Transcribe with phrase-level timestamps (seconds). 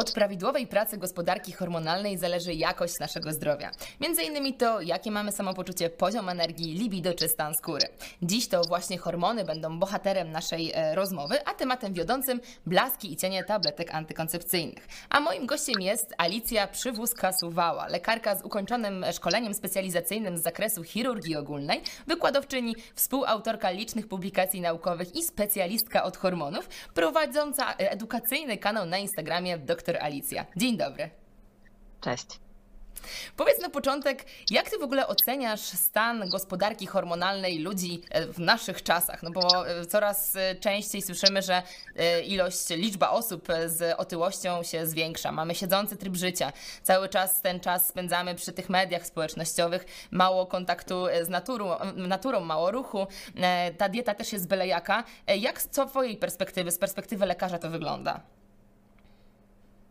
[0.00, 3.70] Od prawidłowej pracy gospodarki hormonalnej zależy jakość naszego zdrowia.
[4.00, 7.86] Między innymi to, jakie mamy samopoczucie, poziom energii, libido czy stan skóry.
[8.22, 13.44] Dziś to właśnie hormony będą bohaterem naszej e, rozmowy, a tematem wiodącym blaski i cienie
[13.44, 14.88] tabletek antykoncepcyjnych.
[15.10, 21.82] A moim gościem jest Alicja Przywózka-Suwała, lekarka z ukończonym szkoleniem specjalizacyjnym z zakresu chirurgii ogólnej,
[22.06, 29.89] wykładowczyni, współautorka licznych publikacji naukowych i specjalistka od hormonów, prowadząca edukacyjny kanał na Instagramie Dr
[29.96, 30.46] Alicja.
[30.56, 31.10] Dzień dobry.
[32.00, 32.40] Cześć.
[33.36, 38.82] Powiedz na początek, jak ty w ogóle oceniasz stan gospodarki hormonalnej ludzi e, w naszych
[38.82, 39.22] czasach?
[39.22, 41.62] No bo e, coraz e, częściej słyszymy, że
[42.26, 45.32] ilość, liczba osób z otyłością się zwiększa.
[45.32, 46.52] Mamy siedzący tryb życia.
[46.82, 49.86] Cały czas ten czas spędzamy przy tych mediach społecznościowych.
[50.10, 53.06] Mało kontaktu z naturą, naturą mało ruchu.
[53.78, 55.04] Ta dieta też jest byle jaka.
[55.38, 58.20] Jak z twojej perspektywy, z perspektywy lekarza to wygląda?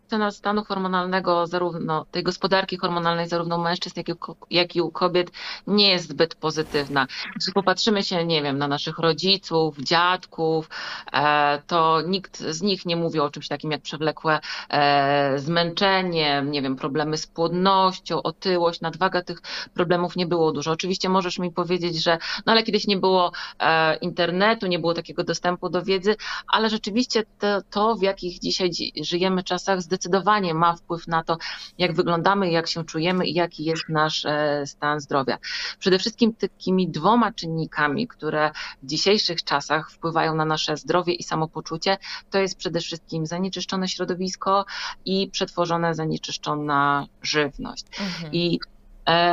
[0.10, 4.14] Ocena stanu hormonalnego, zarówno tej gospodarki hormonalnej, zarówno u mężczyzn, jak i,
[4.50, 5.32] jak i u kobiet,
[5.68, 7.08] nie jest zbyt pozytywna.
[7.36, 10.70] Jeśli popatrzymy się, nie wiem, na naszych rodziców, dziadków,
[11.14, 16.62] e, to nikt z nich nie mówi o czymś takim jak przewlekłe e, zmęczenie, nie
[16.62, 19.22] wiem, problemy z płodnością, otyłość, nadwaga.
[19.22, 19.42] Tych
[19.74, 20.72] problemów nie było dużo.
[20.72, 25.24] Oczywiście możesz mi powiedzieć, że no ale kiedyś nie było e, internetu, nie było takiego
[25.24, 26.16] dostępu do wiedzy,
[26.48, 28.70] ale rzeczywiście to, to w jakich dzisiaj
[29.02, 31.38] żyjemy czasach, zdecydowanie zdecydowanie ma wpływ na to,
[31.78, 35.38] jak wyglądamy, jak się czujemy i jaki jest nasz e, stan zdrowia.
[35.80, 38.52] Przede wszystkim takimi dwoma czynnikami, które
[38.84, 41.98] w dzisiejszych czasach wpływają na nasze zdrowie i samopoczucie,
[42.30, 44.66] to jest przede wszystkim zanieczyszczone środowisko
[45.06, 47.86] i przetworzona, zanieczyszczona żywność.
[48.00, 48.34] Mhm.
[48.34, 48.60] I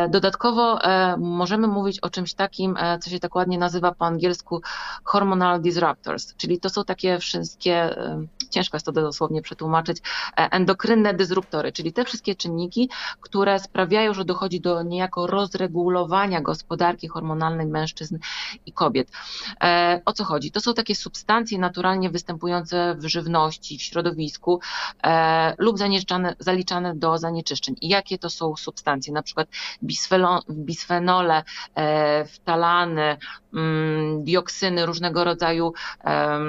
[0.08, 4.62] dodatkowo e, możemy mówić o czymś takim, e, co się tak ładnie nazywa po angielsku
[5.04, 7.96] hormonal disruptors, czyli to są takie wszystkie,
[8.50, 9.98] ciężko jest to dosłownie przetłumaczyć,
[10.36, 17.66] endokrynne dysruptory, czyli te wszystkie czynniki, które sprawiają, że dochodzi do niejako rozregulowania gospodarki hormonalnej
[17.66, 18.18] mężczyzn
[18.66, 19.08] i kobiet.
[20.04, 20.50] O co chodzi?
[20.50, 24.60] To są takie substancje naturalnie występujące w żywności, w środowisku
[25.58, 25.76] lub
[26.38, 27.76] zaliczane do zanieczyszczeń.
[27.80, 29.12] I jakie to są substancje?
[29.12, 29.48] Na przykład
[30.50, 31.42] bisfenole,
[32.26, 33.16] wtalany,
[33.54, 35.72] mm, dioksyny, różnego rodzaju
[36.04, 36.40] E,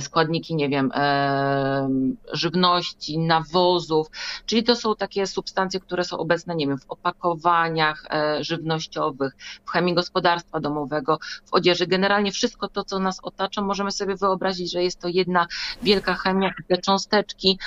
[0.00, 1.88] składniki, nie wiem, e,
[2.32, 4.06] żywności, nawozów,
[4.46, 9.70] czyli to są takie substancje, które są obecne, nie wiem, w opakowaniach e, żywnościowych, w
[9.70, 11.86] chemii gospodarstwa domowego, w odzieży.
[11.86, 15.46] Generalnie wszystko to, co nas otacza, możemy sobie wyobrazić, że jest to jedna
[15.82, 17.58] wielka chemia te cząsteczki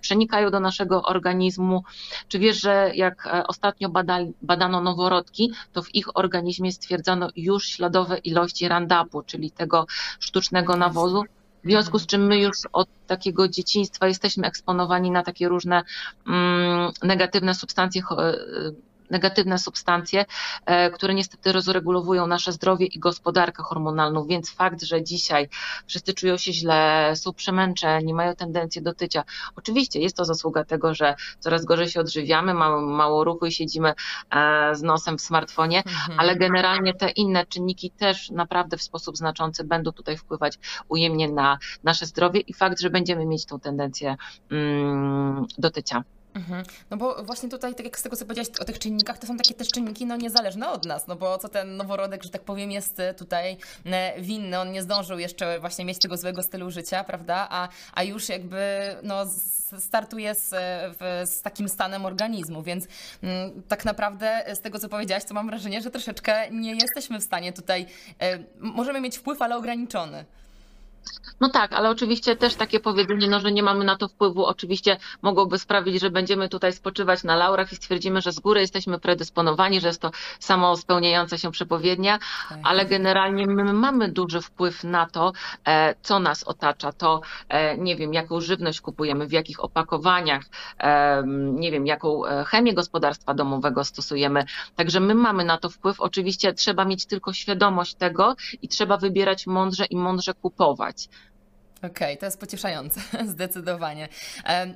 [0.00, 1.82] przenikają do naszego organizmu.
[2.28, 8.18] Czy wiesz, że jak ostatnio badali, badano noworodki, to w ich organizmie stwierdzano już śladowe
[8.18, 9.86] ilości randapu, czyli tego
[10.20, 11.24] sztucznego nawozu,
[11.64, 15.82] w związku z czym my już od takiego dzieciństwa jesteśmy eksponowani na takie różne
[16.26, 18.02] mm, negatywne substancje
[19.10, 20.24] negatywne substancje,
[20.66, 25.48] e, które niestety rozregulowują nasze zdrowie i gospodarkę hormonalną, więc fakt, że dzisiaj
[25.86, 29.24] wszyscy czują się źle, są przemęczeni, mają tendencję do tycia.
[29.56, 33.94] Oczywiście jest to zasługa tego, że coraz gorzej się odżywiamy, mamy mało ruchu i siedzimy
[34.30, 36.20] e, z nosem w smartfonie, mhm.
[36.20, 41.58] ale generalnie te inne czynniki też naprawdę w sposób znaczący będą tutaj wpływać ujemnie na
[41.84, 44.16] nasze zdrowie i fakt, że będziemy mieć tą tendencję
[44.50, 46.04] mm, do tycia.
[46.34, 46.64] Mhm.
[46.90, 49.36] No bo właśnie tutaj, tak jak z tego co powiedziałeś o tych czynnikach, to są
[49.36, 52.70] takie też czynniki no, niezależne od nas, no bo co ten noworodek, że tak powiem,
[52.70, 57.04] jest e, tutaj e, winny, on nie zdążył jeszcze właśnie mieć tego złego stylu życia,
[57.04, 58.60] prawda, a, a już jakby
[59.02, 59.26] no,
[59.78, 60.48] startuje z,
[61.30, 62.90] z takim stanem organizmu, więc m,
[63.30, 67.22] mm, tak naprawdę z tego co powiedziałaś, to mam wrażenie, że troszeczkę nie jesteśmy w
[67.22, 67.86] stanie tutaj,
[68.60, 70.24] możemy mieć wpływ, ale ograniczony.
[71.40, 74.96] No tak, ale oczywiście też takie powiedzenie, no, że nie mamy na to wpływu, oczywiście
[75.22, 79.80] mogłoby sprawić, że będziemy tutaj spoczywać na laurach i stwierdzimy, że z góry jesteśmy predysponowani,
[79.80, 82.18] że jest to samo spełniająca się przepowiednia,
[82.48, 82.58] tak.
[82.62, 85.32] ale generalnie my mamy duży wpływ na to,
[85.64, 90.44] e, co nas otacza, to e, nie wiem, jaką żywność kupujemy, w jakich opakowaniach,
[90.78, 94.44] e, nie wiem, jaką chemię gospodarstwa domowego stosujemy.
[94.76, 96.00] Także my mamy na to wpływ.
[96.00, 100.89] Oczywiście trzeba mieć tylko świadomość tego i trzeba wybierać mądrze i mądrze kupować.
[101.78, 103.00] Okej, okay, to jest pocieszające,
[103.32, 104.08] zdecydowanie.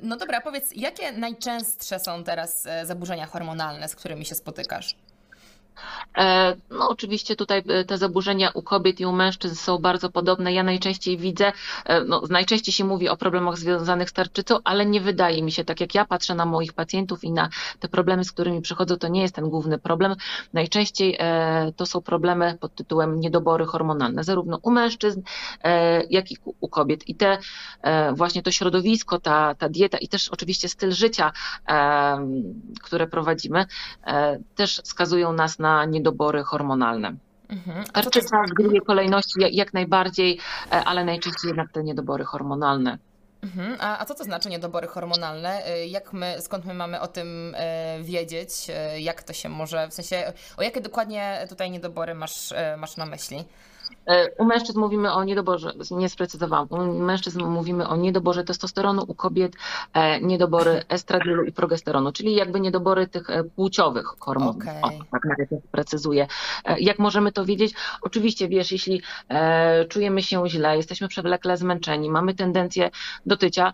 [0.02, 4.96] No dobra, powiedz, jakie najczęstsze są teraz e, zaburzenia hormonalne, z którymi się spotykasz?
[6.19, 10.53] E, no, oczywiście tutaj e, te zaburzenia u kobiet i u mężczyzn są bardzo podobne.
[10.53, 11.53] Ja najczęściej widzę,
[11.85, 15.65] e, no, najczęściej się mówi o problemach związanych z tarczycą, ale nie wydaje mi się,
[15.65, 17.49] tak jak ja patrzę na moich pacjentów i na
[17.81, 20.15] te problemy, z którymi przychodzą, to nie jest ten główny problem.
[20.53, 21.19] Najczęściej
[21.76, 25.23] to są problemy pod tytułem niedobory hormonalne, zarówno u mężczyzn,
[26.11, 27.09] jak i u kobiet.
[27.09, 27.38] I te
[28.12, 31.32] właśnie to środowisko, ta, ta dieta i też oczywiście styl życia,
[32.82, 33.67] które prowadzimy,
[34.55, 37.14] też skazują nas na niedobory hormonalne.
[37.49, 37.84] Mhm.
[37.84, 40.38] Tarczyca w drugiej kolejności jak, jak najbardziej,
[40.72, 42.99] e, ale najczęściej jednak te niedobory hormonalne.
[43.43, 43.76] Mhm.
[43.81, 45.66] A, a co to znaczy niedobory hormonalne?
[45.66, 48.50] E, jak my, skąd my mamy o tym e, wiedzieć?
[48.99, 53.44] Jak to się może, w sensie, o jakie dokładnie tutaj niedobory masz, masz na myśli?
[54.06, 59.14] E, u mężczyzn mówimy o niedoborze, nie sprecyzowałam, u mężczyzn mówimy o niedoborze testosteronu, u
[59.14, 59.52] kobiet
[59.92, 64.56] e, niedobory estradiolu i progesteronu, czyli jakby niedobory tych e, płciowych hormonów.
[64.56, 64.81] Okay.
[64.82, 66.26] O, tak nawet precyzuję.
[66.78, 67.75] Jak możemy to wiedzieć?
[68.02, 69.02] Oczywiście, wiesz, jeśli
[69.88, 72.90] czujemy się źle, jesteśmy przewlekle zmęczeni, mamy tendencję
[73.26, 73.72] do tycia,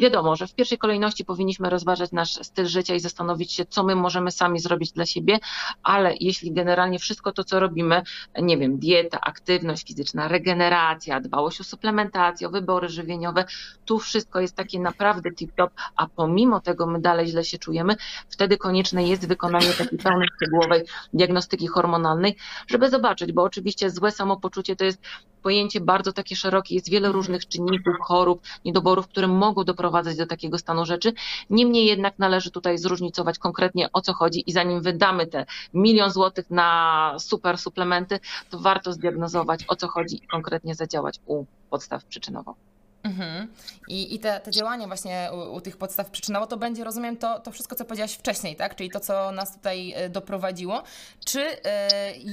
[0.00, 3.94] Wiadomo, że w pierwszej kolejności powinniśmy rozważać nasz styl życia i zastanowić się, co my
[3.94, 5.38] możemy sami zrobić dla siebie,
[5.82, 8.02] ale jeśli generalnie wszystko to, co robimy,
[8.42, 13.44] nie wiem, dieta, aktywność fizyczna, regeneracja, dbałość o suplementację, o wybory żywieniowe,
[13.84, 17.96] tu wszystko jest takie naprawdę tip-top, a pomimo tego my dalej źle się czujemy,
[18.28, 20.82] wtedy konieczne jest wykonanie takiej pełnej, szczegółowej
[21.12, 22.36] diagnostyki hormonalnej,
[22.66, 25.00] żeby zobaczyć, bo oczywiście złe samopoczucie to jest
[25.42, 30.58] pojęcie bardzo takie szerokie, jest wiele różnych czynników, chorób, niedoborów, które mogą doprowadzać do takiego
[30.58, 31.12] stanu rzeczy.
[31.50, 36.50] Niemniej jednak należy tutaj zróżnicować konkretnie o co chodzi i zanim wydamy te milion złotych
[36.50, 38.20] na super suplementy,
[38.50, 42.54] to warto zdiagnozować o co chodzi i konkretnie zadziałać u podstaw przyczynowo.
[43.02, 43.48] Mhm.
[43.88, 44.50] I, i te, te
[44.86, 48.56] właśnie u, u, tych podstaw przyczynowo to będzie, rozumiem, to, to wszystko, co powiedziałaś wcześniej,
[48.56, 48.76] tak?
[48.76, 50.82] Czyli to, co nas tutaj e, doprowadziło.
[51.24, 51.58] Czy y,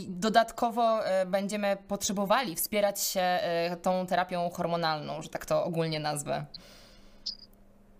[0.07, 3.39] dodatkowo y, będziemy potrzebowali wspierać się
[3.81, 6.45] tą terapią hormonalną, że tak to ogólnie nazwę?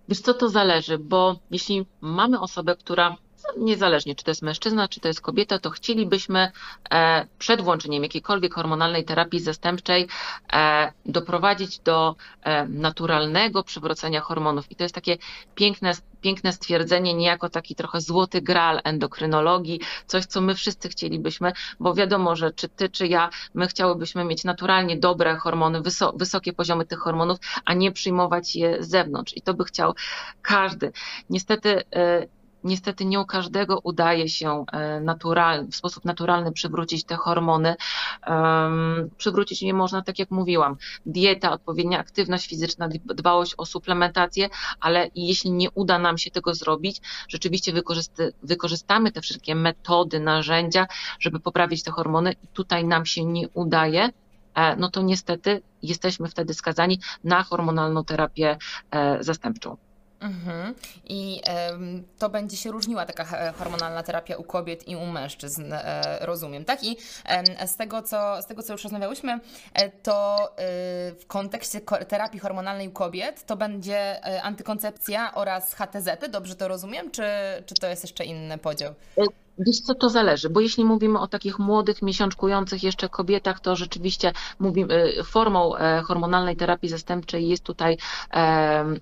[0.09, 3.15] Wiesz co, to zależy, bo jeśli mamy osobę, która
[3.57, 6.51] niezależnie czy to jest mężczyzna, czy to jest kobieta, to chcielibyśmy
[6.91, 10.07] e, przed włączeniem jakiejkolwiek hormonalnej terapii zastępczej
[10.53, 14.71] e, doprowadzić do e, naturalnego przywrócenia hormonów.
[14.71, 15.17] I to jest takie
[15.55, 21.93] piękne, piękne stwierdzenie, niejako taki trochę złoty gral endokrynologii, coś, co my wszyscy chcielibyśmy, bo
[21.93, 25.81] wiadomo, że czy ty, czy ja, my chciałybyśmy mieć naturalnie dobre hormony,
[26.15, 29.37] wysokie poziomy tych hormonów, a nie przyjmować je z zewnątrz.
[29.37, 29.93] I to by chciał
[30.41, 30.91] każdy.
[31.29, 31.83] Niestety
[32.67, 37.75] Niestety nie u każdego udaje się e, w sposób naturalny przywrócić te hormony.
[39.17, 40.75] Przywrócić nie można, tak jak mówiłam,
[41.05, 44.49] dieta, odpowiednia aktywność fizyczna, dbałość o suplementację,
[44.79, 50.87] ale jeśli nie uda nam się tego zrobić, rzeczywiście wykorzysty, wykorzystamy te wszystkie metody, narzędzia,
[51.19, 54.09] żeby poprawić te hormony i tutaj nam się nie udaje,
[54.55, 58.57] e, no to niestety jesteśmy wtedy skazani na hormonalną terapię
[58.91, 59.77] e, zastępczą.
[60.19, 60.75] Mhm.
[61.05, 61.41] I
[62.19, 66.83] to będzie się różniła taka hormonalna terapia u kobiet i u mężczyzn, e, rozumiem, tak?
[66.83, 69.39] I e, z, tego, co, z tego, co już rozmawiałyśmy,
[69.73, 70.55] e, to e,
[71.11, 77.11] w kontekście terapii hormonalnej u kobiet to będzie e, antykoncepcja oraz HTZ, dobrze to rozumiem?
[77.11, 77.23] Czy,
[77.65, 78.93] czy to jest jeszcze inny podział?
[79.59, 83.75] E, Wiesz co, to zależy, bo jeśli mówimy o takich młodych, miesiączkujących jeszcze kobietach, to
[83.75, 87.97] rzeczywiście mówimy, formą e, hormonalnej terapii zastępczej jest tutaj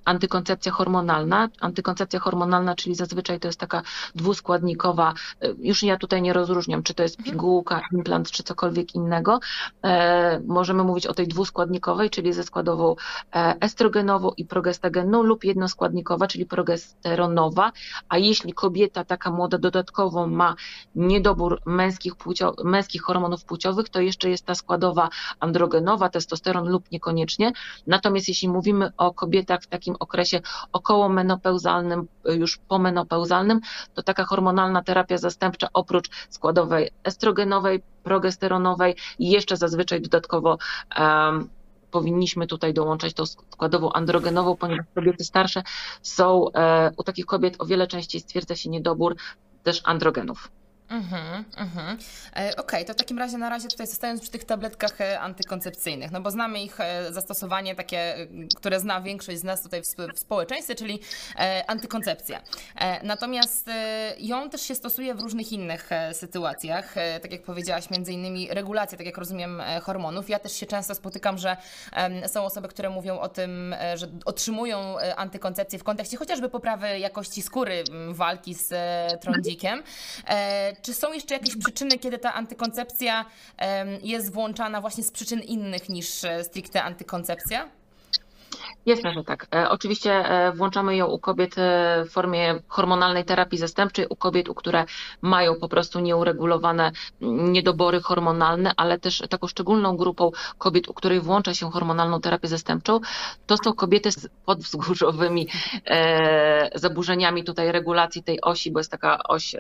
[0.06, 1.50] antykoncepcja hormonalna.
[1.60, 3.81] Antykoncepcja hormonalna, czyli zazwyczaj to jest taka
[4.16, 7.34] dwuskładnikowa, e, już ja tutaj nie rozróżniam, czy to jest mhm.
[7.34, 9.40] pigułka, implant, czy cokolwiek innego.
[9.84, 12.96] E, możemy mówić o tej dwuskładnikowej, czyli ze składową
[13.60, 17.72] estrogenową i progestagenną lub jednoskładnikowa, czyli progesteronowa,
[18.10, 20.56] a jeśli kobieta taka młoda dodatkowo ma ma
[20.95, 25.09] niedobór męskich, płcio, męskich hormonów płciowych, to jeszcze jest ta składowa
[25.40, 27.52] androgenowa, testosteron lub niekoniecznie.
[27.87, 33.59] Natomiast jeśli mówimy o kobietach w takim okresie okołomenopauzalnym, już pomenopauzalnym,
[33.94, 40.57] to taka hormonalna terapia zastępcza oprócz składowej estrogenowej, progesteronowej i jeszcze zazwyczaj dodatkowo
[40.99, 41.49] um,
[41.95, 45.64] powinniśmy tutaj dołączać tą składową androgenową, ponieważ kobiety starsze
[46.02, 49.16] są, e, u takich kobiet o wiele częściej stwierdza się niedobór
[49.66, 50.52] też androgenów.
[50.89, 51.97] Mhm, mhm.
[52.35, 55.19] E, Okej, okay, to w takim razie na razie tutaj zostając przy tych tabletkach e,
[55.19, 60.19] antykoncepcyjnych, no bo znamy ich e, zastosowanie takie, które zna większość z nas tutaj w,
[60.19, 60.99] społeczeństwie, czyli
[61.68, 62.42] antykoncepcja.
[63.04, 63.69] Natomiast
[64.18, 69.07] ją też się stosuje w różnych innych sytuacjach, tak jak powiedziałaś, między innymi regulacja, tak
[69.07, 70.30] jak rozumiem, hormonów.
[70.30, 71.57] Ja też się często spotykam, że
[72.27, 77.83] są osoby, które mówią o tym, że otrzymują antykoncepcję w kontekście chociażby poprawy jakości skóry,
[78.09, 78.73] walki z
[79.21, 79.83] trądzikiem
[80.82, 83.26] Czy są jeszcze jakieś przyczyny, kiedy ta antykoncepcja
[84.04, 87.70] jest włączana właśnie z przyczyn innych niż stricte antykoncepcja?
[88.86, 89.48] Jasne, że tak.
[89.56, 94.50] E, oczywiście e, włączamy ją u kobiet e, w formie hormonalnej terapii zastępczej, u kobiet,
[94.50, 94.86] u które
[95.22, 96.92] mają po prostu nieuregulowane
[97.22, 103.00] niedobory hormonalne, ale też taką szczególną grupą kobiet, u której włącza się hormonalną terapię zastępczą,
[103.45, 105.48] to są kobiety z podwzgórzowymi
[106.76, 109.56] zaburzeniami tutaj regulacji tej osi, bo jest taka oś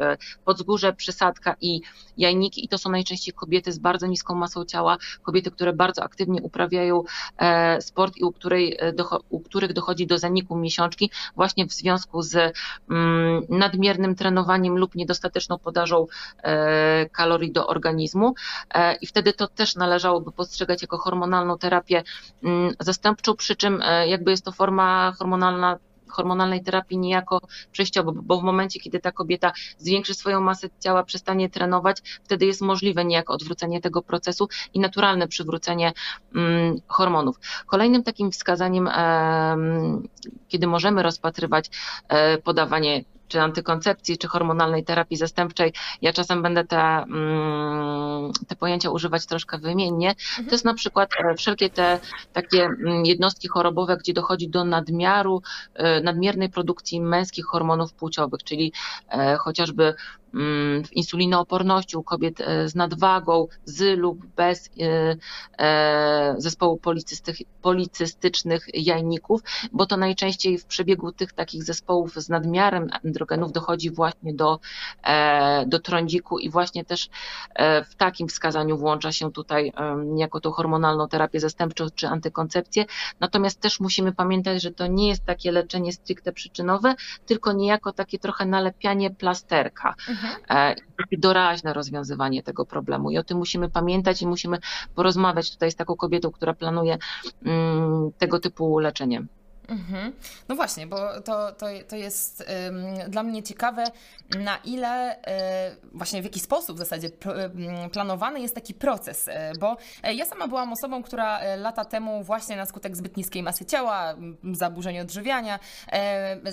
[0.45, 1.81] podzgórze, przysadka i
[2.17, 6.41] jajniki i to są najczęściej kobiety z bardzo niską masą ciała, kobiety, które bardzo aktywnie
[6.41, 7.03] uprawiają
[7.79, 8.77] sport i u której
[9.29, 12.35] u których dochodzi do zaniku miesiączki właśnie w związku z
[12.89, 16.07] mm, nadmiernym trenowaniem lub niedostateczną podażą
[16.43, 18.35] e, kalorii do organizmu.
[18.73, 22.03] E, I wtedy to też należałoby postrzegać jako hormonalną terapię
[22.43, 25.79] mm, zastępczą, przy czym e, jakby jest to forma hormonalna
[26.15, 27.41] hormonalnej terapii niejako
[27.71, 32.61] przejściowo, bo w momencie, kiedy ta kobieta zwiększy swoją masę ciała, przestanie trenować, wtedy jest
[32.61, 35.93] możliwe niejako odwrócenie tego procesu i naturalne przywrócenie
[36.35, 37.39] mm, hormonów.
[37.67, 38.89] Kolejnym takim wskazaniem,
[40.47, 41.69] kiedy możemy rozpatrywać
[42.07, 45.73] e, podawanie czy antykoncepcji, czy hormonalnej terapii zastępczej.
[46.01, 50.15] Ja czasem będę te, mm, te pojęcia używać troszkę wymiennie.
[50.35, 51.99] To jest na przykład e, wszelkie te
[52.33, 55.41] takie mm, jednostki chorobowe, gdzie dochodzi do nadmiaru,
[55.73, 58.73] e, nadmiernej produkcji męskich hormonów płciowych, czyli
[59.09, 59.93] e, chociażby
[60.85, 65.15] w insulinooporności u kobiet e, z nadwagą, z lub bez e,
[65.59, 66.79] e, zespołu
[67.61, 74.33] policystycznych jajników, bo to najczęściej w przebiegu tych takich zespołów z nadmiarem androgenów dochodzi właśnie
[74.33, 74.59] do,
[75.67, 77.09] do trądziku i właśnie też
[77.89, 79.73] w takim wskazaniu włącza się tutaj
[80.15, 82.85] jako tą hormonalną terapię zastępczą czy antykoncepcję.
[83.19, 88.19] Natomiast też musimy pamiętać, że to nie jest takie leczenie stricte przyczynowe, tylko niejako takie
[88.19, 89.95] trochę nalepianie plasterka.
[90.09, 90.75] Mhm mhm.
[91.11, 93.11] doraźne rozwiązywanie tego problemu.
[93.11, 94.57] I o tym musimy pamiętać i musimy
[94.95, 96.97] porozmawiać tutaj z taką kobietą, która planuje
[97.45, 99.25] mm, tego typu leczenie.
[99.67, 100.13] Mhm.
[100.49, 102.45] No właśnie, bo to, to, to jest
[103.07, 103.83] dla mnie ciekawe,
[104.29, 105.21] na ile y,
[105.93, 107.09] właśnie w jaki sposób w zasadzie
[107.91, 112.55] planowany jest taki proces, y, bo e, ja sama byłam osobą, która lata temu właśnie
[112.55, 114.15] na skutek zbyt niskiej masy ciała,
[114.53, 115.59] zaburzeń odżywiania,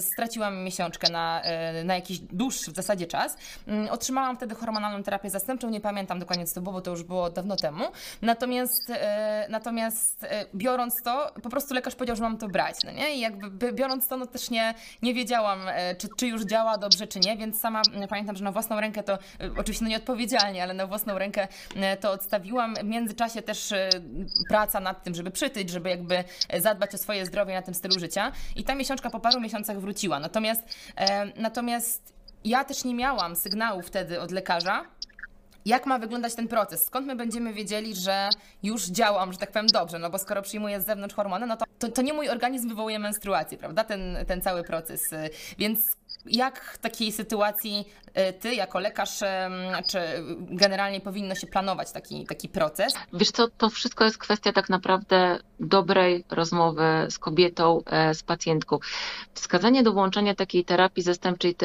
[0.00, 1.42] straciłam miesiączkę na,
[1.84, 3.36] na jakiś dłuższy w zasadzie czas.
[3.90, 7.30] Otrzymałam wtedy hormonalną terapię zastępczą, nie pamiętam dokładnie co to było, bo to już było
[7.30, 7.84] dawno temu.
[8.22, 8.92] Natomiast,
[9.48, 13.01] natomiast biorąc to, po prostu lekarz powiedział, że mam to brać, no nie?
[13.02, 13.14] Nie?
[13.16, 17.06] I jakby biorąc to, no też nie, nie wiedziałam, e, czy, czy już działa dobrze,
[17.06, 19.18] czy nie, więc sama pamiętam, że na własną rękę to, e,
[19.56, 22.74] oczywiście no nieodpowiedzialnie, ale na własną rękę e, to odstawiłam.
[22.74, 23.74] W międzyczasie też
[24.48, 26.24] praca nad tym, żeby przytyć, żeby jakby
[26.58, 28.32] zadbać o swoje zdrowie na tym stylu życia.
[28.56, 30.20] I ta miesiączka po paru miesiącach wróciła.
[30.20, 30.62] Natomiast,
[31.36, 32.12] natomiast
[32.44, 34.84] ja też nie miałam sygnału wtedy od lekarza,
[35.64, 36.84] jak ma wyglądać ten proces?
[36.84, 38.28] Skąd my będziemy wiedzieli, że
[38.62, 39.98] już działam, że tak powiem, dobrze?
[39.98, 42.98] No bo skoro przyjmuję z zewnątrz hormony, no to, to, to nie mój organizm wywołuje
[42.98, 43.84] menstruację, prawda?
[43.84, 45.10] Ten, ten cały proces.
[45.58, 49.18] Więc jak w takiej sytuacji y, ty jako lekarz,
[49.88, 49.98] czy
[50.38, 52.94] generalnie powinno się planować taki, taki proces?
[53.12, 58.78] Wiesz co, to wszystko jest kwestia tak naprawdę dobrej rozmowy z kobietą, e, z pacjentką.
[59.34, 61.56] Wskazanie do włączenia takiej terapii zastępczej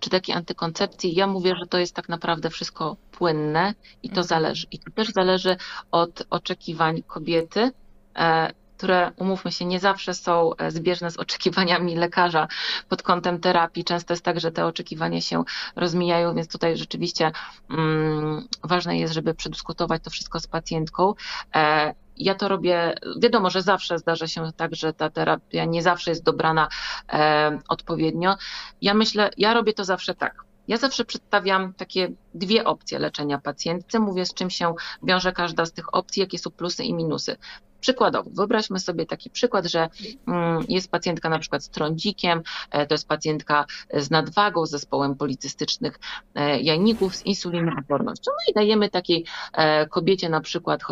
[0.00, 4.26] czy takiej antykoncepcji, ja mówię, że to jest tak naprawdę wszystko płynne i to mhm.
[4.26, 4.66] zależy.
[4.70, 5.56] I to też zależy
[5.90, 7.70] od oczekiwań kobiety
[8.16, 12.48] e, które, umówmy się, nie zawsze są e, zbieżne z oczekiwaniami lekarza
[12.88, 13.84] pod kątem terapii.
[13.84, 15.44] Często jest tak, że te oczekiwania się
[15.76, 17.32] rozmijają, więc tutaj rzeczywiście
[17.70, 21.14] mm, ważne jest, żeby przedyskutować to wszystko z pacjentką.
[21.54, 26.10] E, ja to robię, wiadomo, że zawsze zdarza się tak, że ta terapia nie zawsze
[26.10, 26.68] jest dobrana
[27.12, 28.36] e, odpowiednio.
[28.82, 30.46] Ja myślę, ja robię to zawsze tak.
[30.68, 35.72] Ja zawsze przedstawiam takie dwie opcje leczenia pacjentce, mówię z czym się wiąże każda z
[35.72, 37.36] tych opcji, jakie są plusy i minusy.
[37.80, 39.88] Przykładowo, wyobraźmy sobie taki przykład, że
[40.28, 45.14] mm, jest pacjentka na przykład z trądzikiem, e, to jest pacjentka z nadwagą, z zespołem
[45.14, 45.98] policystycznych
[46.34, 48.30] e, jajników, z insulinoopornością.
[48.30, 50.82] No i dajemy takiej e, kobiecie na przykład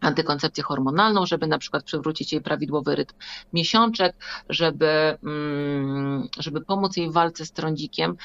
[0.00, 3.14] antykoncepcję hormonalną, żeby na przykład przywrócić jej prawidłowy rytm
[3.52, 4.16] miesiączek,
[4.48, 8.16] żeby, mm, żeby pomóc jej w walce z trądzikiem,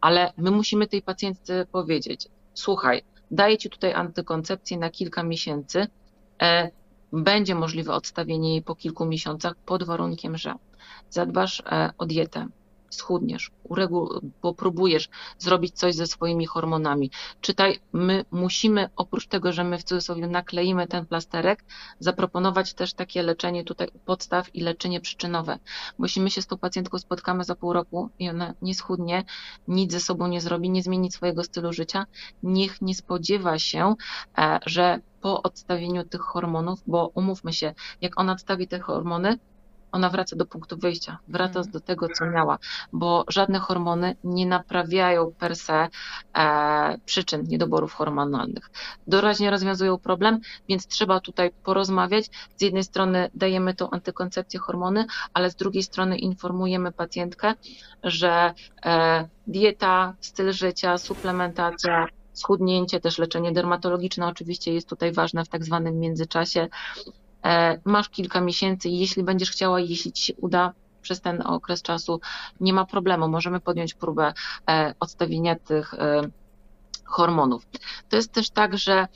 [0.00, 5.86] ale my musimy tej pacjentce powiedzieć, słuchaj, daję ci tutaj antykoncepcję na kilka miesięcy,
[7.12, 10.54] będzie możliwe odstawienie jej po kilku miesiącach pod warunkiem, że
[11.10, 12.46] zadbasz e, o dietę,
[12.94, 15.08] schudniesz, uregu- bo próbujesz
[15.38, 17.10] zrobić coś ze swoimi hormonami.
[17.40, 21.64] Czytaj, my musimy, oprócz tego, że my w cudzysłowie nakleimy ten plasterek,
[21.98, 25.58] zaproponować też takie leczenie tutaj podstaw i leczenie przyczynowe.
[25.98, 29.24] Bo jeśli my się z tą pacjentką spotkamy za pół roku i ona nie schudnie,
[29.68, 32.06] nic ze sobą nie zrobi, nie zmieni swojego stylu życia,
[32.42, 33.94] niech nie spodziewa się,
[34.38, 39.38] e, że po odstawieniu tych hormonów, bo umówmy się, jak ona odstawi te hormony,
[39.94, 41.72] ona wraca do punktu wyjścia, wraca Mhm.
[41.72, 42.58] do tego, co miała,
[42.92, 45.88] bo żadne hormony nie naprawiają per se
[46.36, 48.70] e, przyczyn niedoborów hormonalnych.
[49.06, 52.24] Doraźnie rozwiązują problem, więc trzeba tutaj porozmawiać.
[52.56, 57.54] Z jednej strony dajemy tą antykoncepcję hormony, ale z drugiej strony informujemy pacjentkę,
[58.02, 65.48] że e, dieta, styl życia, suplementacja, schudnięcie, też leczenie dermatologiczne oczywiście jest tutaj ważne w
[65.48, 66.68] tak zwanym międzyczasie.
[67.44, 70.72] E, Masz kilka miesięcy i jeśli będziesz chciała, jeśli ci się uda
[71.02, 72.20] przez ten okres czasu,
[72.60, 74.32] nie ma problemu, możemy podjąć próbę
[74.70, 76.20] e, odstawienia tych e,
[77.04, 77.66] hormonów.
[78.08, 79.08] To jest też tak, że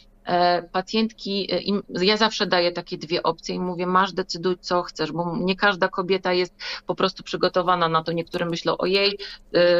[0.73, 1.49] pacjentki,
[1.89, 5.89] ja zawsze daję takie dwie opcje i mówię, masz decyduj co chcesz, bo nie każda
[5.89, 6.55] kobieta jest
[6.87, 8.13] po prostu przygotowana na to.
[8.13, 9.19] Niektóre myślą, ojej,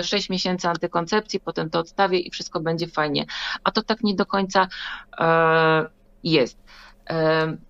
[0.03, 3.27] sześć miesięcy antykoncepcji, potem to odstawię i wszystko będzie fajnie.
[3.65, 4.69] A to tak nie do końca
[6.25, 6.59] jest.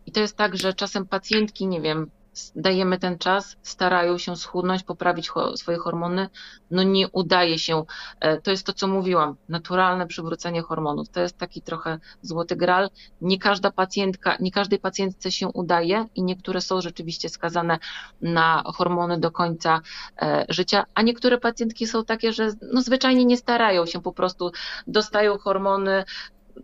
[0.06, 2.10] I to jest tak, że czasem pacjentki, nie wiem,
[2.56, 6.28] dajemy ten czas, starają się schudnąć, poprawić swoje hormony,
[6.70, 7.84] no nie udaje się.
[8.20, 11.08] E, To jest to, co mówiłam, naturalne przywrócenie hormonów.
[11.08, 12.90] To jest taki trochę złoty gral.
[13.20, 17.78] Nie każda pacjentka, nie każdej pacjentce się udaje i niektóre są rzeczywiście skazane
[18.20, 19.80] na hormony do końca
[20.22, 24.50] e, życia, a niektóre pacjentki są takie, że no zwyczajnie nie starają się, po prostu
[24.86, 26.04] dostają hormony,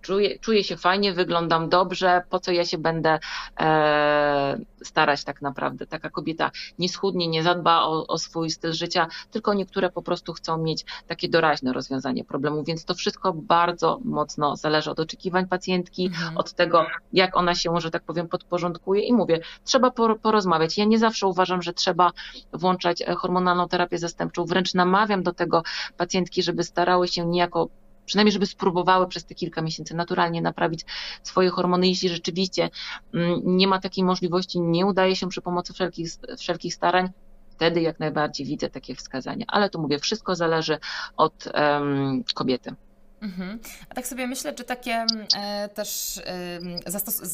[0.01, 3.19] czuję, czuję się fajnie, wyglądam dobrze, po co ja się będę
[3.61, 5.87] e, starać tak naprawdę.
[5.87, 10.33] Taka kobieta nie schudnie, nie zadba o, o swój styl życia, tylko niektóre po prostu
[10.33, 16.07] chcą mieć takie doraźne rozwiązanie problemu, więc to wszystko bardzo mocno zależy od oczekiwań pacjentki,
[16.07, 16.37] Mhm.
[16.39, 20.79] od tego, jak ona się, że tak powiem, podporządkuje i mówię, trzeba por- porozmawiać.
[20.79, 22.11] Ja nie zawsze uważam, że trzeba
[22.53, 25.63] włączać e, hormonalną terapię zastępczą, wręcz namawiam do tego
[25.97, 27.69] pacjentki, żeby starały się niejako
[28.07, 30.85] przynajmniej żeby spróbowały przez te kilka miesięcy naturalnie naprawić
[31.23, 31.89] swoje hormony.
[31.89, 32.71] Jeśli rzeczywiście
[33.15, 36.09] mm, nie ma takiej możliwości, nie udaje się przy pomocy wszelkich,
[36.39, 37.11] wszelkich starań,
[37.51, 39.45] wtedy jak najbardziej widzę takie wskazania.
[39.49, 40.79] Ale tu mówię, wszystko zależy
[41.17, 42.75] od em, kobiety.
[43.25, 43.59] Mhm.
[43.89, 46.61] A tak sobie myślę, czy takie mm, e, też e,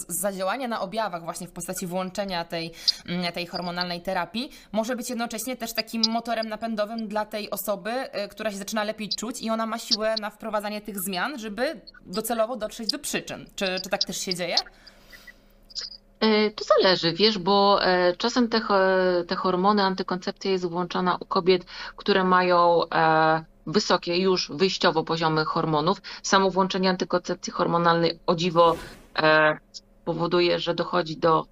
[0.09, 2.73] zadziałanie na objawach właśnie w postaci włączenia tej,
[3.07, 8.29] mm, tej hormonalnej terapii może być jednocześnie też takim motorem napędowym dla tej osoby, e,
[8.29, 12.57] która się zaczyna lepiej czuć i ona ma siłę na wprowadzanie tych zmian, żeby docelowo
[12.57, 13.47] dotrzeć do przyczyn.
[13.57, 14.57] Czy, czy tak też się dzieje?
[16.21, 18.61] E, To zależy, wiesz, bo e, czasem te,
[19.29, 21.65] te hormony, antykoncepcja jest włączana u kobiet,
[21.97, 26.03] które mają e, wysokie już wyjściowo poziomy hormonów.
[26.23, 28.77] Samo włączenie antykoncepcji hormonalnej o dziwo
[29.17, 29.59] e,
[30.05, 31.47] powoduje, że dochodzi do,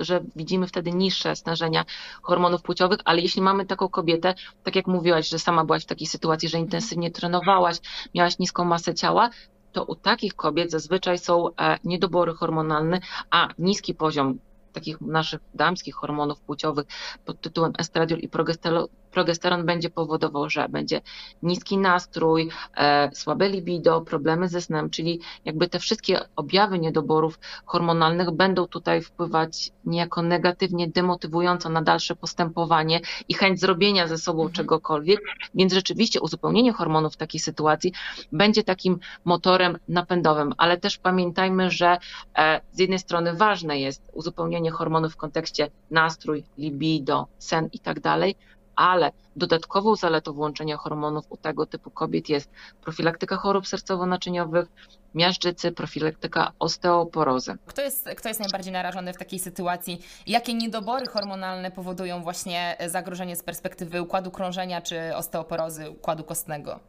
[0.00, 1.84] że widzimy wtedy niższe stężenia
[2.22, 6.06] hormonów płciowych, ale jeśli mamy taką kobietę, tak jak mówiłaś, że sama byłaś w takiej
[6.06, 7.76] sytuacji, że intensywnie trenowałaś,
[8.14, 9.30] miałaś niską masę ciała,
[9.72, 14.38] to u takich kobiet zazwyczaj są e, niedobory hormonalne, a niski poziom
[14.72, 16.86] takich naszych damskich hormonów płciowych
[17.24, 21.00] pod tytułem estradiol i progestero- progesteron będzie powodował, że będzie
[21.42, 28.30] niski nastrój, e, słabe libido, problemy ze snem, czyli jakby te wszystkie objawy niedoborów hormonalnych
[28.30, 34.54] będą tutaj wpływać niejako negatywnie, demotywująco na dalsze postępowanie i chęć zrobienia ze sobą Mhm.
[34.54, 35.20] czegokolwiek,
[35.54, 37.92] więc rzeczywiście uzupełnienie hormonów w takiej sytuacji
[38.32, 41.98] będzie takim motorem napędowym, ale też pamiętajmy, że
[42.38, 48.00] e, z jednej strony ważne jest uzupełnienie hormonów w kontekście nastrój, libido, sen i tak
[48.00, 48.36] dalej,
[48.76, 52.50] ale dodatkową zaletą włączenia hormonów u tego typu kobiet jest
[52.82, 54.66] profilaktyka chorób sercowo-naczyniowych,
[55.14, 57.54] miażdżycy, profilaktyka osteoporozy.
[57.66, 60.00] Kto jest, kto jest najbardziej narażony w takiej sytuacji?
[60.26, 66.80] Jakie niedobory hormonalne powodują właśnie zagrożenie z perspektywy układu krążenia czy osteoporozy układu kostnego?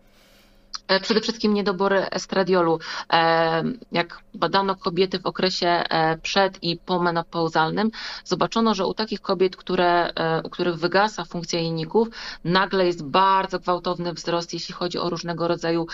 [0.89, 2.79] E, Przede wszystkim niedobory estradiolu.
[3.13, 7.91] E, Jak badano kobiety w okresie e, przed i pomenopauzalnym,
[8.25, 10.10] zobaczono, że u takich kobiet, które,
[10.43, 12.08] u których wygasa funkcja jajników,
[12.43, 15.88] nagle jest bardzo gwałtowny wzrost, jeśli chodzi o różnego rodzaju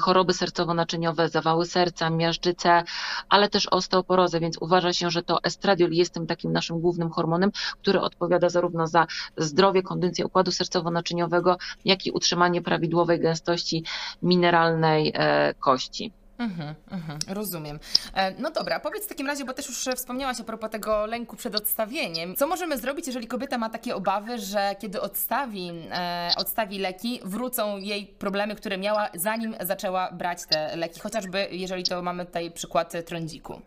[0.00, 2.82] choroby sercowo-naczyniowe, zawały serca, miażdżyce,
[3.28, 7.50] ale też osteoporozę, więc uważa się, że to estradiol jest tym takim naszym głównym hormonem,
[7.82, 13.84] który odpowiada zarówno za zdrowie, kondycję układu sercowo-naczyniowego, jak i utrzymanie prawidłowej gęstości
[14.22, 16.12] mineralnej e, kości.
[16.38, 17.78] Mhm, mhm, rozumiem.
[18.14, 21.36] E, no dobra, powiedz w takim razie, bo też już wspomniałaś a propos tego lęku
[21.36, 22.36] przed odstawieniem.
[22.36, 27.78] Co możemy zrobić, jeżeli kobieta ma takie obawy, że kiedy odstawi, e, odstawi leki, wrócą
[27.78, 32.92] jej problemy, które miała zanim zaczęła brać te leki, chociażby jeżeli to mamy tutaj przykład
[33.06, 33.60] trądziku?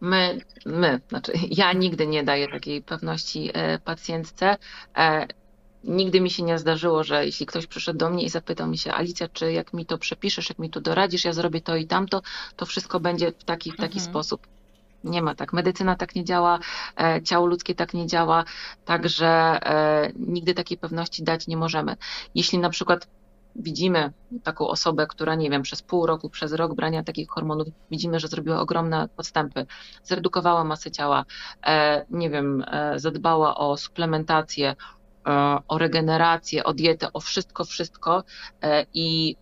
[0.00, 4.56] My, my, znaczy ja nigdy nie daję takiej pewności e, pacjentce.
[5.84, 8.78] E, nigdy mi się nie zdarzyło, że jeśli ktoś przyszedł do mnie i zapytał mi
[8.78, 11.86] się, Alicja, czy jak mi to przepiszesz, jak mi to doradzisz, ja zrobię to i
[11.86, 12.22] tamto,
[12.56, 14.10] to wszystko będzie w taki, w taki mhm.
[14.10, 14.46] sposób.
[15.04, 15.52] Nie ma tak.
[15.52, 16.58] Medycyna tak nie działa,
[17.00, 18.44] e, ciało ludzkie tak nie działa,
[18.84, 19.58] także
[20.16, 21.96] nigdy takiej pewności dać nie możemy.
[22.34, 23.06] Jeśli na przykład
[23.56, 24.12] widzimy
[24.42, 28.28] taką osobę, która, nie wiem, przez pół roku, przez rok brania takich hormonów, widzimy, że
[28.28, 29.66] zrobiła ogromne podstępy,
[30.04, 31.24] zredukowała masę ciała,
[31.66, 34.99] e, nie wiem, e, zadbała o suplementację, e,
[35.68, 38.24] o regenerację, o dietę, o wszystko, wszystko
[38.94, 39.36] i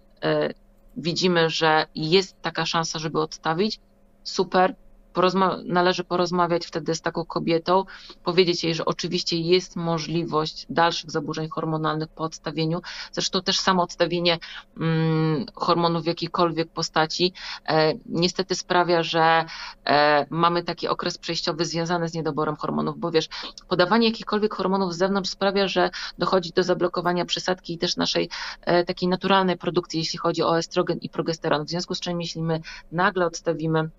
[0.96, 3.80] widzimy, że jest taka szansa, żeby odstawić,
[4.24, 4.74] super,
[5.18, 7.84] porozma- należy porozmawiać wtedy z taką kobietą,
[8.24, 12.80] powiedzieć jej, że oczywiście jest możliwość dalszych zaburzeń hormonalnych po odstawieniu.
[13.12, 14.38] Zresztą też samo odstawienie
[14.80, 17.32] mm, hormonów w jakiejkolwiek postaci
[17.68, 19.44] e, niestety sprawia, że
[19.86, 23.28] e, mamy taki okres przejściowy związany z niedoborem hormonów, bo wiesz,
[23.68, 28.30] podawanie jakichkolwiek hormonów z zewnątrz sprawia, że dochodzi do zablokowania przysadki i też naszej
[28.62, 31.64] e, takiej naturalnej produkcji, jeśli chodzi o estrogen i progesteron.
[31.64, 32.60] W związku z czym, jeśli my
[32.92, 33.90] nagle odstawimy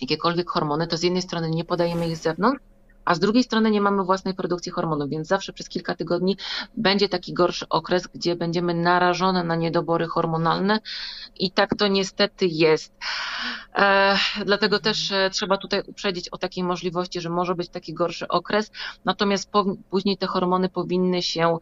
[0.00, 2.62] jakiekolwiek hormony, to z jednej strony nie podajemy ich z zewnątrz,
[3.06, 6.36] a z drugiej strony nie mamy własnej produkcji hormonów, więc zawsze przez kilka tygodni
[6.76, 10.80] będzie taki gorszy okres, gdzie będziemy narażone na niedobory hormonalne
[11.38, 12.92] i tak to niestety jest.
[13.74, 18.28] E, dlatego też e, trzeba tutaj uprzedzić o takiej możliwości, że może być taki gorszy
[18.28, 18.70] okres,
[19.04, 21.58] natomiast po, później te hormony powinny się,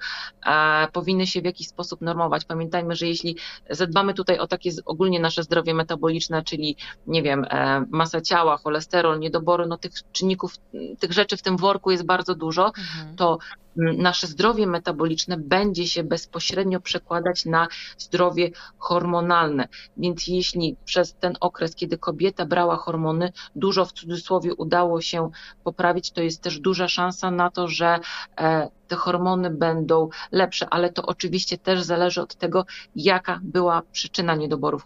[0.46, 2.44] e, powinny się w jakiś sposób normować.
[2.44, 3.36] Pamiętajmy, że jeśli
[3.70, 6.76] zadbamy tutaj o takie ogólnie nasze zdrowie metaboliczne, czyli
[7.06, 10.54] nie wiem, e, masa ciała, cholesterol, niedobory, no tych czynników,
[10.98, 13.16] tych rzeczy w tym worku jest bardzo dużo, mhm.
[13.16, 13.38] to
[13.76, 17.68] nasze zdrowie metaboliczne będzie się bezpośrednio przekładać na
[17.98, 19.68] zdrowie hormonalne.
[19.96, 25.30] Więc jeśli przez ten okres, kiedy kobieta brała hormony, dużo w cudzysłowie udało się
[25.64, 27.98] poprawić, to jest też duża szansa na to, że
[28.38, 32.66] e, te hormony będą lepsze, ale to oczywiście też zależy od tego,
[32.96, 34.84] jaka była przyczyna niedoborów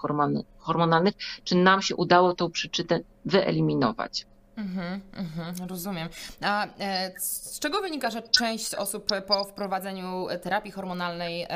[0.58, 4.26] hormonalnych, czy nam się udało tą przyczynę wyeliminować.
[4.58, 6.08] Mhm, mhm, rozumiem.
[6.42, 11.46] A e, z czego wynika, że część osób po wprowadzeniu terapii hormonalnej,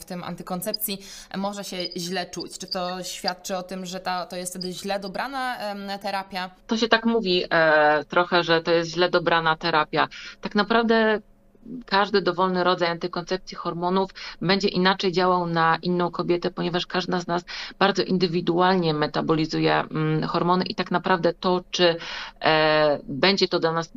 [0.00, 0.98] w tym antykoncepcji,
[1.36, 2.58] może się źle czuć?
[2.58, 5.56] Czy to świadczy o tym, że ta, to jest wtedy źle dobrana
[6.02, 6.50] terapia?
[6.66, 10.08] To się tak mówi e, trochę, że to jest źle dobrana terapia.
[10.40, 11.20] Tak naprawdę
[11.86, 17.44] każdy dowolny rodzaj antykoncepcji hormonów będzie inaczej działał na inną kobietę, ponieważ każda z nas
[17.78, 21.96] bardzo indywidualnie metabolizuje mm, hormony i tak naprawdę to, czy
[22.40, 23.92] e, będzie to dla nas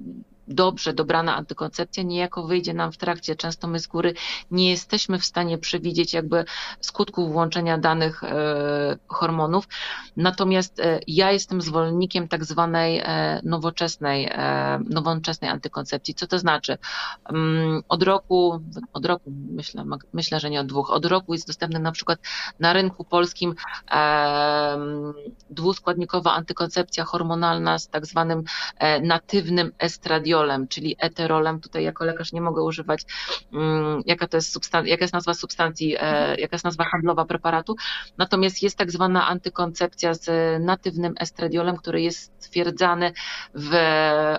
[0.48, 3.36] dobrze dobrana antykoncepcja niejako wyjdzie nam w trakcie.
[3.36, 4.14] Często my z góry
[4.52, 6.46] nie jesteśmy w stanie przewidzieć jakby
[6.80, 9.68] skutków włączenia danych e, hormonów.
[10.18, 14.32] Natomiast e, ja jestem zwolennikiem tak zwanej e, nowoczesnej,
[14.90, 16.14] nowoczesnej antykoncepcji.
[16.14, 16.78] Co to znaczy?
[17.30, 18.62] Mm, od roku,
[18.94, 22.20] od roku myślę, myślę, że nie od dwóch, od roku jest dostępny na przykład
[22.60, 23.56] na rynku polskim
[25.50, 28.44] dwuskładnikowa antykoncepcja hormonalna z tak zwanym
[29.02, 30.33] natywnym estradiolem
[30.68, 31.60] czyli eterolem.
[31.60, 33.02] Tutaj jako lekarz nie mogę używać,
[33.54, 37.76] um, jaka to jest substan- jaka jest nazwa substancji, e, jaka jest nazwa handlowa preparatu.
[38.18, 40.30] Natomiast jest tak zwana antykoncepcja z
[40.64, 43.14] natywnym estradiolem, który jest stwierdzany
[43.54, 43.76] w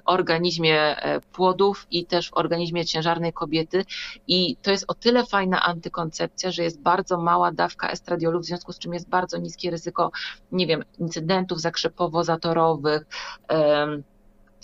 [0.05, 3.85] organizmie e, płodów i też w organizmie ciężarnej kobiety.
[4.29, 8.73] I to jest o tyle fajna antykoncepcja, że jest bardzo mała dawka estradiolu, w związku
[8.73, 10.11] z czym jest bardzo niskie ryzyko,
[10.53, 13.01] nie wiem, incydentów zakrzepowo-zatorowych,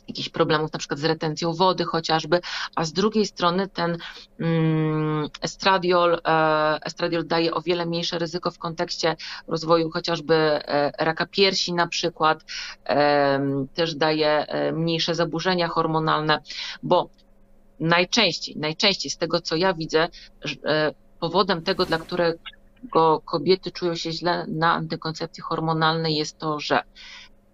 [0.09, 2.41] jakichś problemów na przykład z retencją wody chociażby,
[2.77, 3.99] a z drugiej strony ten
[4.41, 9.17] mm, estradiol, e, estradiol daje o wiele mniejsze ryzyko w kontekście
[9.49, 12.45] rozwoju chociażby e, raka piersi na przykład,
[13.75, 16.41] też daje e, mniejsze zaburzenia hormonalne,
[16.83, 17.09] bo
[17.81, 20.09] najczęściej, najczęściej z tego co ja widzę,
[21.21, 26.81] powodem tego, dla którego kobiety czują się źle na antykoncepcji hormonalnej jest to, że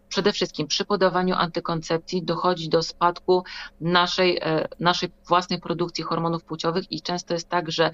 [0.08, 3.44] przede wszystkim przy podawaniu antykoncepcji dochodzi do spadku
[3.80, 7.90] naszej, e, naszej własnej produkcji hormonów płciowych i często jest tak, że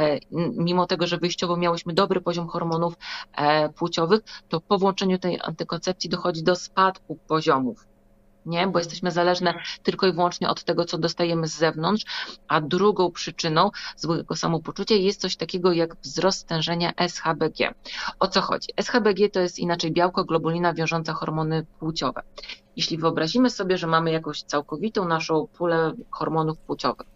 [0.00, 0.18] e,
[0.56, 2.94] mimo tego, że wyjściowo miałyśmy dobry poziom hormonów
[3.32, 7.91] e, płciowych, to po włączeniu tej antykoncepcji dochodzi do spadku poziomów
[8.46, 8.66] nie?
[8.66, 12.04] bo jesteśmy zależne tylko i wyłącznie od tego, co dostajemy z zewnątrz,
[12.48, 17.74] a drugą przyczyną złego samopoczucia jest coś takiego jak wzrost stężenia SHBG.
[18.18, 18.68] O co chodzi?
[18.76, 22.22] SHBG to jest inaczej białko, globulina wiążąca hormony płciowe.
[22.76, 27.06] Jeśli wyobrazimy sobie, że mamy jakąś całkowitą naszą pulę hormonów płciowych,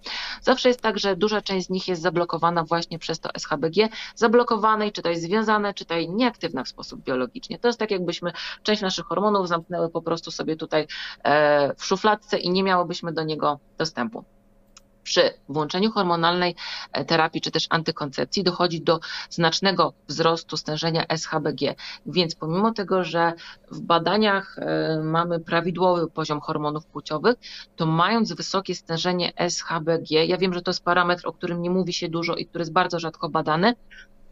[0.42, 4.88] zawsze jest tak, że duża część z nich jest zablokowana właśnie przez to SHBG, zablokowane
[4.88, 7.58] i czytaj związane, czytaj nieaktywna w sposób biologicznie.
[7.58, 10.86] To jest tak, jakbyśmy część naszych hormonów zamknęły po prostu sobie tutaj
[11.24, 14.24] e, w szufladce i nie miałybyśmy do niego dostępu
[15.06, 16.54] przy włączeniu hormonalnej
[16.92, 21.74] e, terapii czy też antykoncepcji dochodzi do znacznego wzrostu stężenia SHBG.
[22.06, 23.32] Więc pomimo tego, że
[23.70, 27.36] w badaniach e, mamy prawidłowy poziom hormonów płciowych,
[27.76, 31.92] to mając wysokie stężenie SHBG, ja wiem, że to jest parametr, o którym nie mówi
[31.92, 33.74] się dużo i który jest bardzo rzadko badany,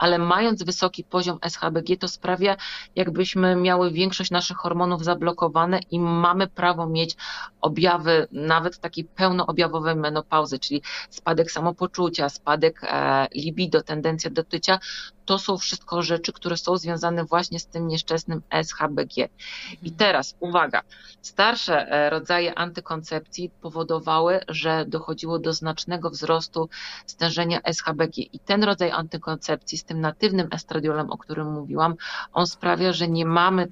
[0.05, 2.57] ale mając wysoki poziom SHBG, to sprawia,
[2.97, 7.17] jakbyśmy miały większość naszych hormonów zablokowane i mamy prawo mieć
[7.61, 14.79] objawy, nawet takiej pełnoobjawowej menopauzy, czyli spadek samopoczucia, spadek e, libido, tendencja do tycia,
[15.25, 19.17] to są wszystko rzeczy, które są związane właśnie z tym nieszczęsnym SHBG.
[19.17, 19.97] I mhm.
[19.97, 20.83] teraz uwaga,
[21.23, 26.69] starsze e, rodzaje antykoncepcji powodowały, że dochodziło do znacznego wzrostu
[27.07, 31.95] stężenia SHBG i ten rodzaj antykoncepcji z tym natywnym estradiolem, o którym mówiłam,
[32.33, 33.69] on sprawia, że nie mamy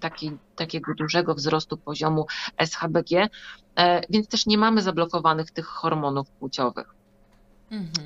[0.56, 2.26] takiego dużego wzrostu poziomu
[2.58, 3.28] SHBG,
[3.76, 7.01] e, więc też nie mamy zablokowanych tych hormonów płciowych.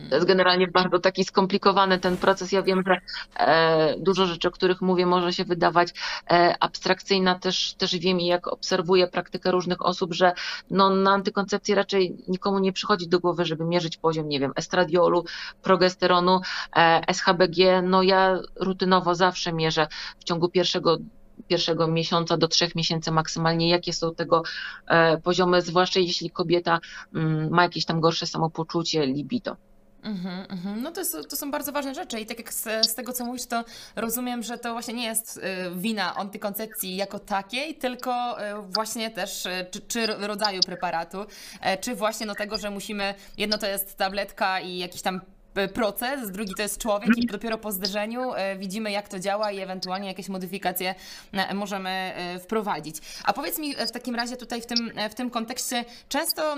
[0.09, 2.53] To jest generalnie bardzo taki skomplikowany ten proces.
[2.53, 3.01] Ja wiem, że
[3.37, 5.95] e, dużo rzeczy, o których mówię, może się wydawać
[6.31, 7.39] e, abstrakcyjna.
[7.39, 10.33] Też, też wiem i jak obserwuję praktykę różnych osób, że
[10.71, 15.25] no, na antykoncepcji raczej nikomu nie przychodzi do głowy, żeby mierzyć poziom, nie wiem, estradiolu,
[15.63, 16.41] progesteronu,
[16.77, 17.83] e, SHBG.
[17.83, 19.87] No ja rutynowo zawsze mierzę
[20.19, 20.99] w ciągu pierwszego
[21.49, 24.43] pierwszego miesiąca do trzech miesięcy maksymalnie, jakie są tego
[24.87, 26.81] e, poziomy, zwłaszcza jeśli kobieta
[27.15, 29.57] mm, ma jakieś tam gorsze samopoczucie, libido.
[30.07, 30.83] Mm-hmm, mm-hmm.
[30.83, 33.25] No to, jest, to, są bardzo ważne rzeczy i tak jak z, z, tego, co
[33.25, 33.65] mówisz, to
[33.97, 35.41] rozumiem, że to właśnie nie jest y,
[35.77, 41.19] wina antykoncepcji jako takiej, tylko y, właśnie też czy, czy, rodzaju preparatu,
[41.81, 45.21] czy właśnie no tego, że musimy, jedno to jest tabletka i jakiś tam
[45.75, 49.61] proces, drugi to jest człowiek i dopiero po zderzeniu e, widzimy, jak to działa i
[49.61, 50.95] ewentualnie jakieś modyfikacje
[51.33, 52.97] e, możemy e, wprowadzić.
[53.25, 56.57] A powiedz mi w takim razie tutaj w tym, w tym kontekście, często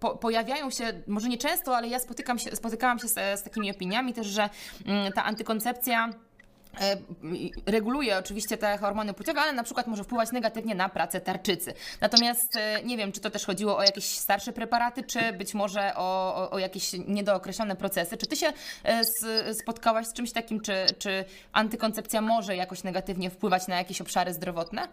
[0.00, 3.70] po, pojawiają się, może nie często, ale ja spotykam się, spotykałam się z, z takimi
[3.70, 4.50] opiniami też, że
[4.86, 6.33] mm, ta antykoncepcja E,
[7.66, 11.74] reguluje oczywiście te hormony płciowe, ale na przykład może wpływać negatywnie na pracę tarczycy.
[12.00, 15.92] Natomiast e, nie wiem, czy to też chodziło o jakieś starsze preparaty, czy być może
[15.96, 18.16] o, o, o jakieś niedookreślone procesy.
[18.16, 18.52] Czy ty się
[18.84, 19.02] e,
[19.54, 24.88] spotkałaś z czymś takim, czy, czy antykoncepcja może jakoś negatywnie wpływać na jakieś obszary zdrowotne?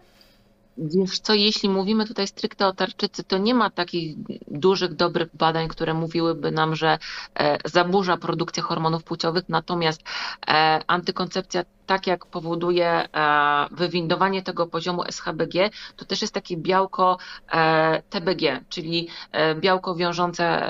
[0.78, 4.16] Wiesz co, jeśli mówimy tutaj stricte o tarczycy, to nie ma takich
[4.48, 6.98] dużych, dobrych badań, które mówiłyby nam, że
[7.40, 10.02] e, zaburza produkcję hormonów płciowych, natomiast
[10.48, 13.08] e, antykoncepcja tak jak powoduje e,
[13.72, 17.18] wywindowanie tego poziomu SHBG, to też jest takie białko
[18.10, 19.08] TBG, czyli
[19.56, 20.68] białko wiążące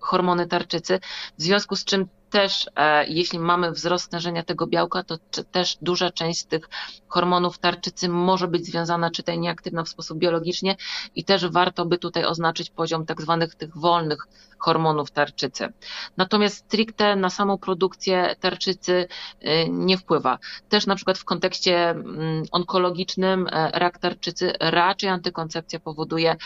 [0.00, 1.00] hormony tarczycy,
[1.38, 5.16] w związku z czym też e, jeśli mamy wzrost stężenia tego białka, to
[5.52, 6.68] też duża część z tych
[7.08, 10.76] hormonów tarczycy może być związana czy tej nieaktywna w sposób biologicznie
[11.14, 14.26] i też warto by tutaj oznaczyć poziom tak zwanych tych wolnych
[14.58, 15.68] hormonów tarczycy.
[16.16, 19.08] Natomiast stricte na samą produkcję tarczycy
[19.40, 20.38] e, nie wpływa.
[20.68, 26.36] Też na przykład w kontekście mm, onkologicznym e, rak tarczycy raczej antykoncepcja powoduje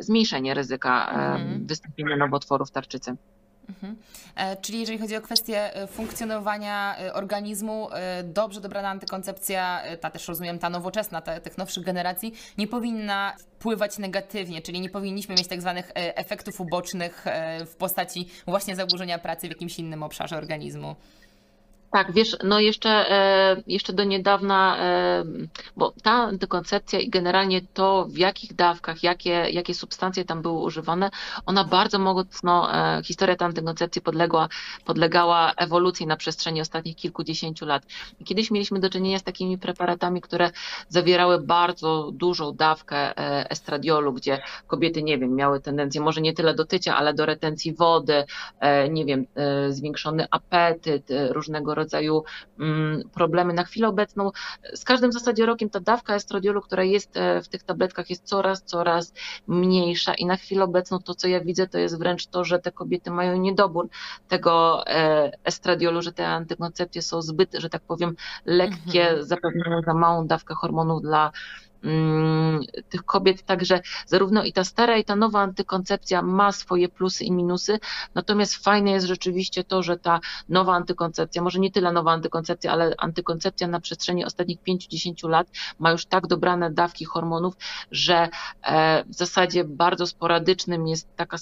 [0.00, 1.66] zmniejszenie ryzyka mhm.
[1.66, 3.16] wystąpienia nowotworów tarczycy.
[3.68, 3.96] Mhm.
[4.36, 7.88] E, czyli jeżeli chodzi o kwestię e, funkcjonowania e, organizmu,
[8.24, 13.98] dobrze dobrana antykoncepcja, ta też rozumiem, ta nowoczesna, ta, tych nowszych generacji, nie powinna wpływać
[13.98, 17.24] negatywnie, czyli nie powinniśmy mieć tak zwanych efektów ubocznych
[17.66, 20.96] w postaci właśnie zaburzenia pracy w jakimś innym obszarze organizmu.
[21.94, 25.24] Tak, wiesz, no jeszcze, e, jeszcze do niedawna, e,
[25.76, 31.10] bo ta antykoncepcja i generalnie to, w jakich dawkach, jakie, jakie substancje tam były używane,
[31.46, 34.48] ona bardzo mocno, e, historia tej antykoncepcji podległa,
[34.84, 37.82] podlegała ewolucji na przestrzeni ostatnich kilkudziesięciu lat.
[38.24, 40.50] Kiedyś mieliśmy do czynienia z takimi preparatami, które
[40.88, 43.16] zawierały bardzo dużą dawkę
[43.50, 47.74] estradiolu, gdzie kobiety, nie wiem, miały tendencję może nie tyle do tycia, ale do retencji
[47.74, 48.24] wody,
[48.90, 49.26] nie wiem,
[49.68, 52.24] zwiększony apetyt, różnego rodzaju rodzaju
[52.58, 53.52] mm, problemy.
[53.52, 54.30] Na chwilę obecną
[54.74, 58.24] z każdym w zasadzie rokiem ta dawka estradiolu, która jest e, w tych tabletkach jest
[58.24, 59.12] coraz, coraz
[59.46, 62.72] mniejsza i na chwilę obecną to, co ja widzę, to jest wręcz to, że te
[62.72, 63.88] kobiety mają niedobór
[64.28, 69.24] tego e, estradiolu, że te antykoncepcje są zbyt, że tak powiem, lekkie, mhm.
[69.24, 71.32] zapewniają za małą dawkę hormonów dla
[72.88, 77.32] tych kobiet, także zarówno i ta stara, i ta nowa antykoncepcja ma swoje plusy i
[77.32, 77.78] minusy,
[78.14, 82.94] natomiast fajne jest rzeczywiście to, że ta nowa antykoncepcja, może nie tyle nowa antykoncepcja, ale
[82.98, 85.46] antykoncepcja na przestrzeni ostatnich 5-10 lat
[85.78, 87.54] ma już tak dobrane dawki hormonów,
[87.90, 88.28] że
[88.62, 91.36] e, w zasadzie bardzo sporadycznym jest taka,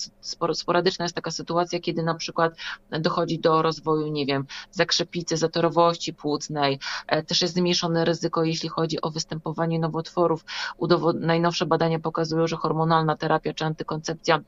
[0.53, 2.55] sporadyczna jest taka sytuacja, kiedy na przykład
[2.91, 9.01] dochodzi do rozwoju, nie wiem, zakrzepicy, zatorowości płucnej, e, też jest zmniejszone ryzyko, jeśli chodzi
[9.01, 10.32] o występowanie nowotworów.
[11.21, 14.41] Najnowsze badania pokazują, że hormonalna terapia czy antykoncepcja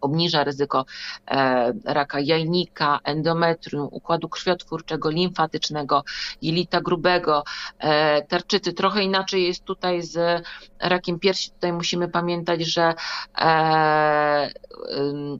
[0.00, 0.84] obniża ryzyko
[1.30, 6.04] e, raka jajnika, endometrium, układu krwiotwórczego, limfatycznego,
[6.42, 7.44] jelita grubego,
[7.78, 8.72] e, tarczycy.
[8.72, 10.46] Trochę inaczej jest tutaj z
[10.80, 11.50] rakiem piersi.
[11.50, 12.94] Tutaj musimy pamiętać, że
[13.38, 14.50] e,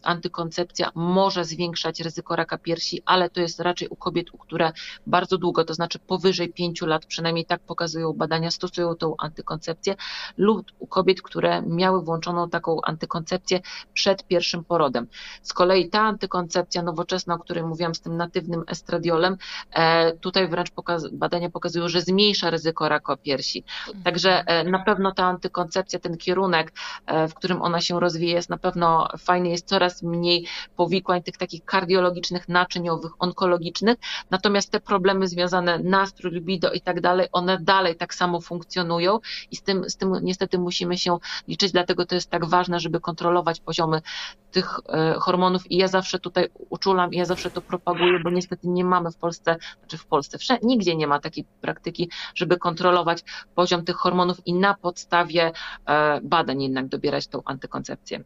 [0.03, 4.73] antykoncepcja może zwiększać ryzyko raka piersi, ale to jest raczej u kobiet, u które
[5.07, 9.95] bardzo długo, to znaczy powyżej 5 lat, przynajmniej tak pokazują badania, stosują tą antykoncepcję,
[10.37, 13.61] lub u kobiet, które miały włączoną taką antykoncepcję
[13.95, 15.07] przed pierwszym pierwszym porodem.
[15.43, 19.37] Z kolei ta antykoncepcja nowoczesna, o której mówiłam z tym natywnym estradiolem,
[19.73, 23.65] e, tutaj wręcz pokaz badania pokazują, że zmniejsza ryzyko raka piersi.
[24.05, 26.73] Także e, na pewno ta antykoncepcja, ten kierunek,
[27.07, 31.37] e, w którym ona się rozwija, jest na pewno fajny, jest coraz mniej powikłań tych
[31.37, 33.97] takich kardiologicznych, naczyniowych, onkologicznych,
[34.31, 39.19] natomiast te problemy związane nastrój, libido i tak dalej, one dalej tak samo funkcjonują
[39.51, 43.01] i z tym, z tym niestety musimy się liczyć, dlatego to jest tak ważne, żeby
[43.01, 44.01] kontrolować poziomy
[44.51, 48.69] tych e, hormonów i ja zawsze tutaj uczulam i ja zawsze to propaguję, bo niestety
[48.69, 53.25] nie mamy w Polsce, znaczy w Polsce, wszędzie, nigdzie nie ma takiej praktyki, żeby kontrolować
[53.55, 55.53] poziom tych hormonów i na podstawie
[55.87, 58.25] e, badań jednak dobierać tą antykoncepcję.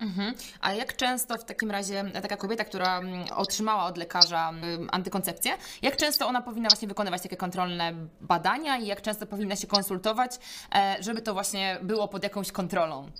[0.00, 0.34] Mhm.
[0.60, 5.52] A jak często w takim razie taka kobieta, która mm, otrzymała od lekarza mm, antykoncepcję,
[5.82, 10.30] jak często ona powinna właśnie wykonywać takie kontrolne badania i jak często powinna się konsultować,
[10.74, 13.10] e, żeby to właśnie było pod jakąś kontrolą?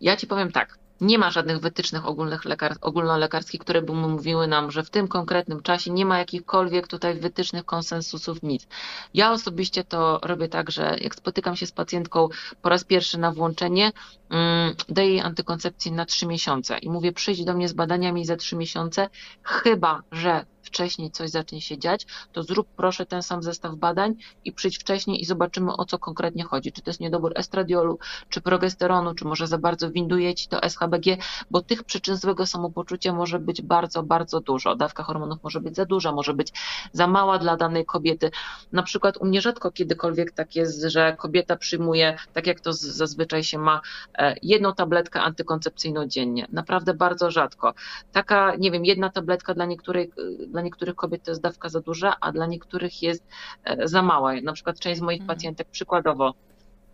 [0.00, 0.78] Ja ci powiem tak.
[1.00, 5.62] Nie ma żadnych wytycznych ogólnych lekar, ogólnolekarskich, które by mówiły nam, że w tym konkretnym
[5.62, 8.66] czasie nie ma jakichkolwiek tutaj wytycznych konsensusów, nic.
[9.14, 12.28] Ja osobiście to robię tak, że jak spotykam się z pacjentką
[12.62, 13.92] po raz pierwszy na włączenie,
[14.30, 18.36] mm, daję jej antykoncepcję na trzy miesiące i mówię, przyjdź do mnie z badaniami za
[18.36, 19.08] trzy miesiące,
[19.42, 24.52] chyba że wcześniej coś zacznie się dziać, to zrób proszę ten sam zestaw badań i
[24.52, 26.72] przyjdź wcześniej i zobaczymy o co konkretnie chodzi.
[26.72, 31.16] Czy to jest niedobór estradiolu, czy progesteronu, czy może za bardzo winduje ci to SHBG,
[31.50, 34.76] bo tych przyczyn złego samopoczucia może być bardzo, bardzo dużo.
[34.76, 36.52] Dawka hormonów może być za duża, może być
[36.92, 38.30] za mała dla danej kobiety.
[38.72, 43.44] Na przykład u mnie rzadko kiedykolwiek tak jest, że kobieta przyjmuje, tak jak to zazwyczaj
[43.44, 43.80] się ma,
[44.18, 46.46] e, jedną tabletkę antykoncepcyjną dziennie.
[46.52, 47.74] Naprawdę bardzo rzadko.
[48.12, 50.12] Taka, nie wiem, jedna tabletka dla niektórej
[50.58, 53.24] dla niektórych kobiet to jest dawka za duża, a dla niektórych jest
[53.64, 54.32] e, za mała.
[54.42, 55.36] Na przykład część z moich mhm.
[55.36, 56.34] pacjentek przykładowo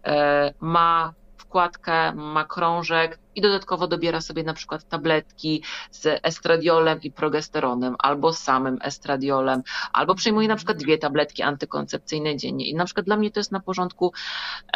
[0.04, 7.10] e, ma wkładkę, ma krążek, i dodatkowo dobiera sobie na przykład tabletki z estradiolem i
[7.10, 12.66] progesteronem, albo samym estradiolem, albo przyjmuje na przykład dwie tabletki antykoncepcyjne dziennie.
[12.66, 14.12] I na przykład dla mnie to jest na porządku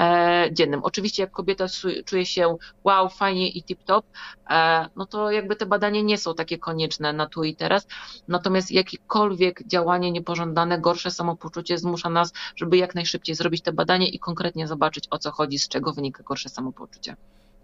[0.01, 0.81] e, dziennym.
[0.83, 1.67] Oczywiście jak kobieta
[2.05, 4.03] czuje się wow, fajnie i tip-top,
[4.51, 7.87] e, no to jakby te badania nie są takie konieczne na tu i teraz.
[8.29, 14.19] Natomiast jakiekolwiek działanie niepożądane, gorsze samopoczucie zmusza nas, żeby jak najszybciej zrobić te badania i
[14.19, 17.17] konkretnie zobaczyć o co chodzi, z czego wynika gorsze samopoczucie.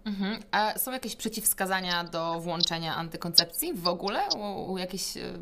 [0.05, 0.39] Mhm.
[0.51, 4.19] A są jakieś przeciwwskazania do włączenia antykoncepcji w ogóle?
[4.37, 5.39] U, u jakieś y,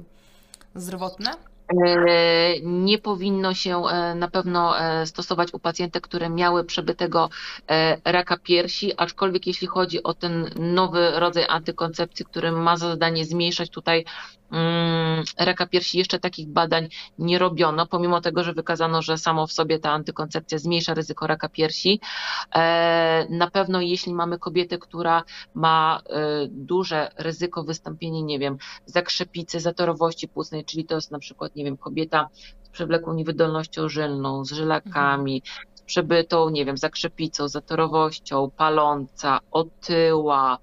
[0.75, 1.35] zdrowotne?
[1.69, 7.29] E, nie powinno się e, na pewno e, stosować u pacjentek, które miały przebytego
[8.05, 13.69] raka piersi, aczkolwiek jeśli chodzi o ten nowy rodzaj antykoncepcji, który ma za zadanie zmniejszać
[13.69, 14.05] tutaj
[15.37, 16.87] raka piersi jeszcze takich badań
[17.19, 21.49] nie robiono, pomimo tego, że wykazano, że samo w sobie ta antykoncepcja zmniejsza ryzyko raka
[21.49, 21.99] piersi.
[22.55, 29.59] E, na pewno jeśli mamy kobietę, która ma e, duże ryzyko wystąpienia, nie wiem, zakrzepicy,
[29.59, 32.29] zatorowości płucnej, czyli to jest na przykład, nie wiem, kobieta
[32.63, 35.41] z przewlekłą niewydolnością żylną, z żylakami,
[35.93, 40.57] przebytą, nie wiem, zakrzepicą, zatorowością, paląca, otyła,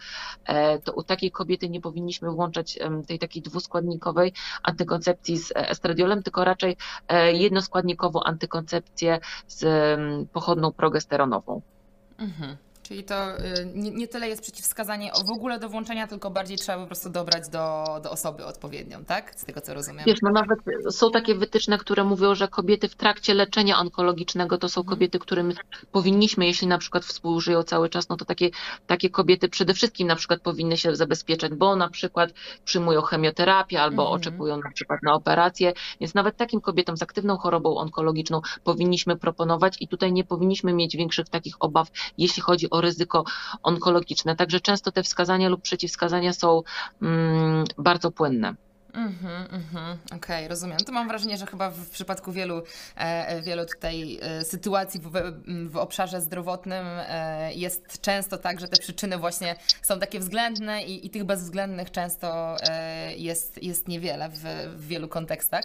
[0.45, 6.45] e, to u takiej kobiety nie powinniśmy włączać tej takiej dwuskładnikowej antykoncepcji z estradiolem, tylko
[6.45, 6.77] raczej
[7.09, 9.61] e, jednoskładnikową antykoncepcję z
[10.33, 11.63] pochodną progesteronową.
[12.19, 12.57] Mhm
[12.91, 13.43] Czyli to y,
[13.75, 17.49] nie, nie, tyle jest przeciwwskazanie w ogóle do włączenia, tylko bardziej trzeba po prostu dobrać
[17.49, 19.35] do, do osoby odpowiednią, tak?
[19.35, 20.05] Z tego co rozumiem.
[20.07, 20.59] Wiesz, no nawet
[20.91, 25.53] są takie wytyczne, które mówią, że kobiety w trakcie leczenia onkologicznego to są kobiety, którym
[25.93, 28.51] powinniśmy, jeśli na przykład współżyją cały czas, no to takie,
[28.87, 32.31] takie kobiety przede wszystkim na przykład powinny się zabezpieczać, bo na przykład
[32.65, 34.21] przyjmują chemioterapię albo mhm.
[34.21, 39.77] oczekują na przykład na operację, więc nawet takim kobietom z aktywną chorobą onkologiczną powinniśmy proponować
[39.81, 43.25] i tutaj nie powinniśmy mieć większych takich obaw, jeśli chodzi o ryzyko
[43.63, 44.37] onkologiczne.
[44.37, 46.63] Także często te wskazania lub przeciwwskazania są
[47.03, 48.55] mm, bardzo płynne.
[49.01, 50.79] Mhm, mhm, okej, okay, rozumiem.
[50.79, 52.63] To mam wrażenie, że chyba w przypadku wielu,
[52.97, 55.11] e, wielu tutaj e, sytuacji w,
[55.69, 61.07] w obszarze zdrowotnym e, jest często tak, że te przyczyny właśnie są takie względne i,
[61.07, 62.57] i tych bezwzględnych często
[63.17, 64.39] jest, jest niewiele w,
[64.77, 65.65] w wielu kontekstach.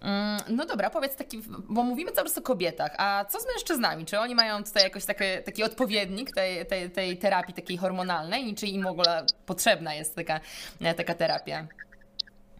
[0.00, 4.04] Mm, no dobra, powiedz taki, bo mówimy cały czas o kobietach, a co z mężczyznami?
[4.04, 8.54] Czy oni mają tutaj jakoś taki, taki odpowiednik tej, tej, tej terapii takiej hormonalnej?
[8.54, 10.40] Czy im w ogóle potrzebna jest taka,
[10.96, 11.66] taka terapia?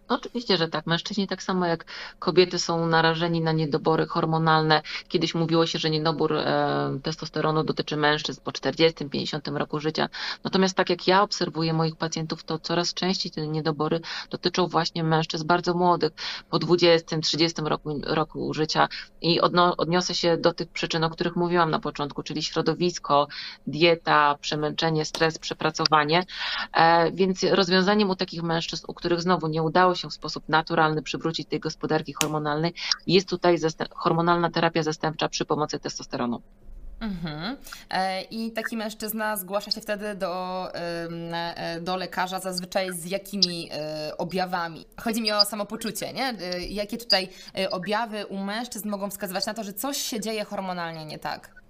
[0.08, 0.86] Oczywiście, że tak.
[0.86, 1.84] Mężczyźni tak samo jak
[2.18, 4.82] kobiety są narażeni na niedobory hormonalne.
[5.08, 10.08] Kiedyś mówiło się, że niedobór e, testosteronu dotyczy mężczyzn po 40-50 roku życia.
[10.44, 14.00] Natomiast tak jak ja obserwuję moich pacjentów, to coraz częściej te niedobory
[14.30, 16.12] dotyczą właśnie mężczyzn bardzo młodych,
[16.50, 18.88] po 20-30 roku, roku życia.
[19.22, 23.28] I odno, odniosę się do tych przyczyn, o których mówiłam na początku, czyli środowisko,
[23.66, 26.24] dieta, przemęczenie, stres, przepracowanie.
[26.72, 31.02] E, więc rozwiązaniem u takich mężczyzn, u których znowu nie udało się w sposób naturalny
[31.02, 32.74] przywrócić tej gospodarki hormonalnej,
[33.06, 33.56] jest tutaj
[33.90, 36.42] hormonalna terapia zastępcza przy pomocy testosteronu.
[37.00, 37.56] Mhm.
[37.90, 44.18] E, I taki mężczyzna zgłasza się wtedy do, e, do lekarza zazwyczaj z jakimi e,
[44.18, 44.86] objawami?
[45.00, 46.34] Chodzi mi o samopoczucie, nie?
[46.68, 47.28] Jakie tutaj
[47.70, 51.65] objawy u mężczyzn mogą wskazywać na to, że coś się dzieje hormonalnie nie tak?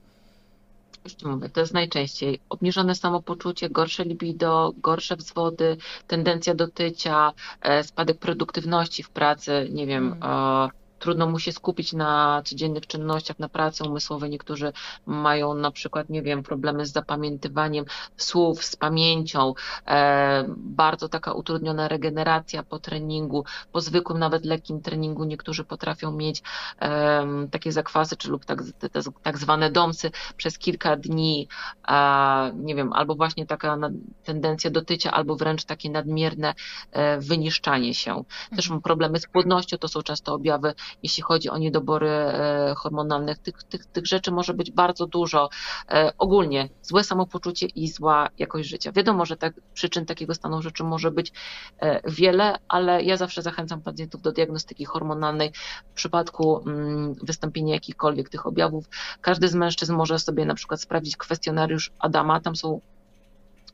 [1.14, 5.76] Ci mówię, to jest najczęściej obniżone samopoczucie, gorsze libido, gorsze wzwody,
[6.06, 11.92] tendencja do tycia, e, spadek produktywności w pracy, nie wiem, hmm trudno mu się skupić
[11.92, 14.30] na codziennych czynnościach, na pracy umysłowej.
[14.30, 14.72] Niektórzy
[15.06, 17.84] mają na przykład, nie wiem, problemy z zapamiętywaniem
[18.16, 19.54] słów, z pamięcią,
[19.86, 25.24] e, bardzo taka utrudniona regeneracja po treningu, po zwykłym, nawet lekkim treningu.
[25.24, 26.42] Niektórzy potrafią mieć
[26.80, 31.48] e, takie zakwasy, czy lub tak, te, tak zwane domsy przez kilka dni,
[31.88, 33.78] e, nie wiem, albo właśnie taka
[34.24, 36.54] tendencja do tycia, albo wręcz takie nadmierne
[36.92, 38.24] e, wyniszczanie się.
[38.56, 43.36] Też problemy z płodnością, to są często objawy jeśli chodzi o niedobory e, hormonalne.
[43.36, 45.48] Tych, tych, tych rzeczy może być bardzo dużo.
[45.88, 48.92] E, ogólnie złe samopoczucie i zła jakość życia.
[48.92, 51.32] Wiadomo, że tak, przyczyn takiego stanu rzeczy może być
[51.78, 55.52] e, wiele, ale ja zawsze zachęcam pacjentów do diagnostyki hormonalnej
[55.90, 58.84] w przypadku mm, wystąpienia jakichkolwiek tych objawów.
[59.20, 62.80] Każdy z mężczyzn może sobie na przykład sprawdzić kwestionariusz Adama, tam są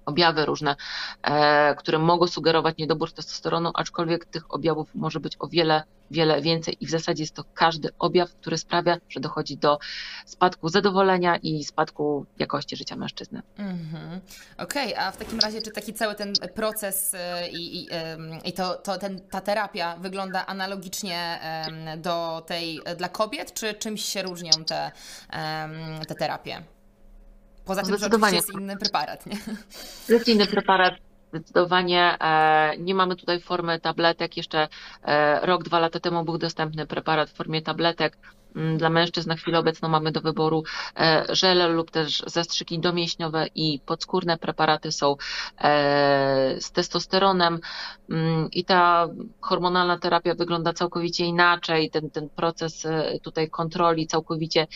[0.07, 0.77] objawy różne,
[1.23, 6.77] e, które mogą sugerować niedobór testosteronu, aczkolwiek tych objawów może być o wiele, wiele więcej
[6.81, 9.79] i w zasadzie jest to każdy objaw, który sprawia, że dochodzi do
[10.27, 13.43] spadku zadowolenia i spadku jakości życia mężczyzny.
[13.59, 14.21] Mm-hmm.
[14.59, 17.89] Okej, okay, a w takim razie czy taki cały ten proces e, i, i,
[18.45, 21.41] i to, to ten, ta terapia wygląda analogicznie
[21.97, 24.91] do tej dla kobiet, czy czymś się różnią te,
[26.09, 26.63] te terapie?
[27.65, 29.37] Poza tym, że oczywiście jest inny preparat, nie?
[30.09, 30.95] Jest inny preparat,
[31.29, 32.17] zdecydowanie.
[32.21, 34.37] E, nie mamy tutaj formy tabletek.
[34.37, 34.69] Jeszcze
[35.03, 38.19] e, rok, dwa lata temu był dostępny preparat w formie tabletek.
[38.57, 40.63] Mm, dla mężczyzn na chwilę obecną mamy do wyboru
[41.01, 45.17] e, żele lub też zastrzyki domięśniowe i podskórne preparaty są
[45.59, 47.61] e, z testosteronem.
[48.11, 49.09] Mm, i ta
[49.41, 54.67] hormonalna terapia wygląda całkowicie inaczej, ten, ten proces e, tutaj kontroli, całkowicie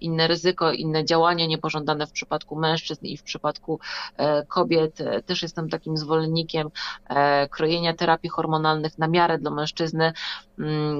[0.00, 3.80] inne ryzyko, inne działania niepożądane w przypadku mężczyzn i w przypadku
[4.48, 4.98] kobiet.
[5.26, 6.70] Też jestem takim zwolennikiem
[7.50, 10.12] krojenia terapii hormonalnych na miarę dla mężczyzny,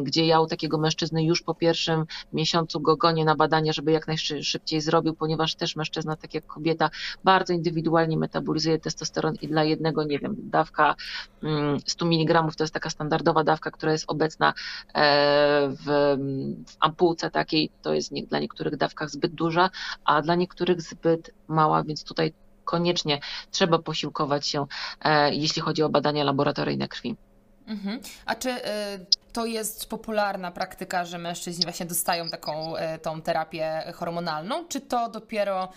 [0.03, 4.07] gdzie ja u takiego mężczyzny już po pierwszym miesiącu go gonię na badanie, żeby jak
[4.07, 6.91] najszybciej zrobił, ponieważ też mężczyzna, tak jak kobieta,
[7.25, 10.95] bardzo indywidualnie metabolizuje testosteron i dla jednego, nie wiem, dawka
[11.87, 14.53] 100 mm, mg to jest taka standardowa dawka, która jest obecna
[14.95, 16.17] e, w,
[16.67, 19.71] w ampułce takiej, to jest dla niektórych dawkach zbyt duża,
[20.05, 22.33] a dla niektórych zbyt mała, więc tutaj
[22.65, 24.67] koniecznie trzeba posiłkować się,
[25.01, 27.17] e, jeśli chodzi o badania laboratoryjne krwi.
[27.67, 28.01] Mhm.
[28.27, 28.61] A czy y,
[29.33, 35.09] to jest popularna praktyka, że mężczyźni właśnie dostają taką y, tą terapię hormonalną, czy to
[35.09, 35.69] dopiero,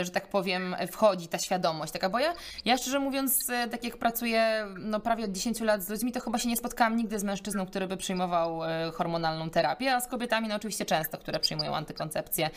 [0.00, 2.08] y, że tak powiem, wchodzi ta świadomość taka?
[2.08, 2.34] Bo ja,
[2.64, 6.38] ja szczerze mówiąc, tak jak pracuję no, prawie od 10 lat z ludźmi, to chyba
[6.38, 8.60] się nie spotkałam nigdy z mężczyzną, który by przyjmował
[8.92, 12.50] hormonalną terapię, a z kobietami no oczywiście często, które przyjmują antykoncepcję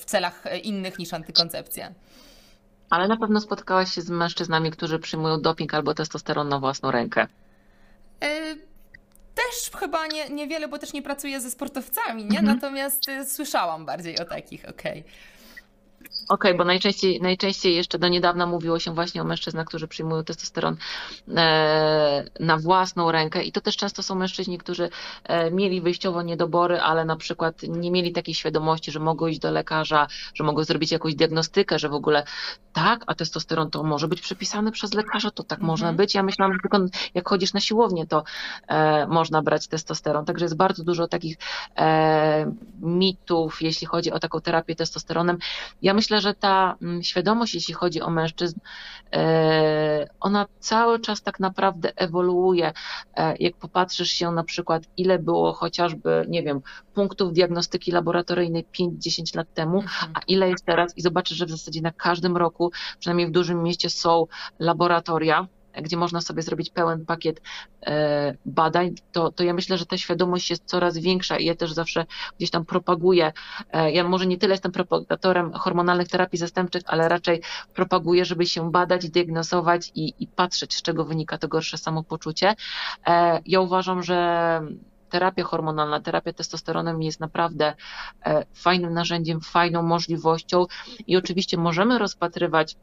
[0.00, 1.92] w celach innych niż antykoncepcja.
[2.90, 7.26] Ale na pewno spotkałaś się z mężczyznami, którzy przyjmują doping albo testosteron na własną rękę.
[8.22, 8.54] E,
[9.34, 12.38] też chyba nie, niewiele, bo też nie pracuję ze sportowcami, nie?
[12.38, 12.56] Mhm.
[12.56, 15.00] Natomiast y, słyszałam bardziej o takich, okej.
[15.00, 15.12] Okay.
[16.28, 20.24] Okej, okay, bo najczęściej, najczęściej jeszcze do niedawna mówiło się właśnie o mężczyznach, którzy przyjmują
[20.24, 20.76] testosteron
[21.36, 24.90] e, na własną rękę i to też często są mężczyźni, którzy
[25.24, 29.50] e, mieli wyjściowo niedobory, ale na przykład nie mieli takiej świadomości, że mogą iść do
[29.50, 32.24] lekarza, że mogą zrobić jakąś diagnostykę, że w ogóle
[32.72, 35.66] tak, a testosteron to może być przepisany przez lekarza, to tak mhm.
[35.66, 36.14] można być.
[36.14, 36.78] Ja myślałam, że tylko
[37.14, 38.24] jak chodzisz na siłownię, to
[38.68, 40.24] e, można brać testosteron.
[40.24, 41.36] Także jest bardzo dużo takich
[42.80, 45.38] mitów, jeśli chodzi o taką terapię testosteronem.
[45.82, 48.58] Ja myślę, myślę, że ta mm, świadomość, jeśli chodzi o mężczyzn,
[49.12, 52.72] e, ona cały czas tak naprawdę ewoluuje.
[53.16, 56.60] E, jak popatrzysz się na przykład, ile było chociażby, nie wiem,
[56.94, 60.12] punktów diagnostyki laboratoryjnej 5-10 lat temu, mhm.
[60.14, 63.62] a ile jest teraz i zobaczysz, że w zasadzie na każdym roku, przynajmniej w dużym
[63.62, 64.26] mieście są
[64.58, 65.46] laboratoria,
[65.82, 67.40] gdzie można sobie zrobić pełen pakiet
[67.86, 71.72] e, badań, to, to ja myślę, że ta świadomość jest coraz większa i ja też
[71.72, 72.06] zawsze
[72.38, 73.32] gdzieś tam propaguję.
[73.72, 77.42] E, ja może nie tyle jestem propagatorem hormonalnych terapii zastępczych, ale raczej
[77.74, 82.54] propaguję, żeby się badać, diagnozować i, i patrzeć, z czego wynika to gorsze samopoczucie.
[83.06, 84.60] E, ja uważam, że
[85.10, 87.74] terapia hormonalna, terapia testosteronem jest naprawdę
[88.54, 90.66] fajnym narzędziem, fajną możliwością
[91.06, 92.76] i oczywiście możemy rozpatrywać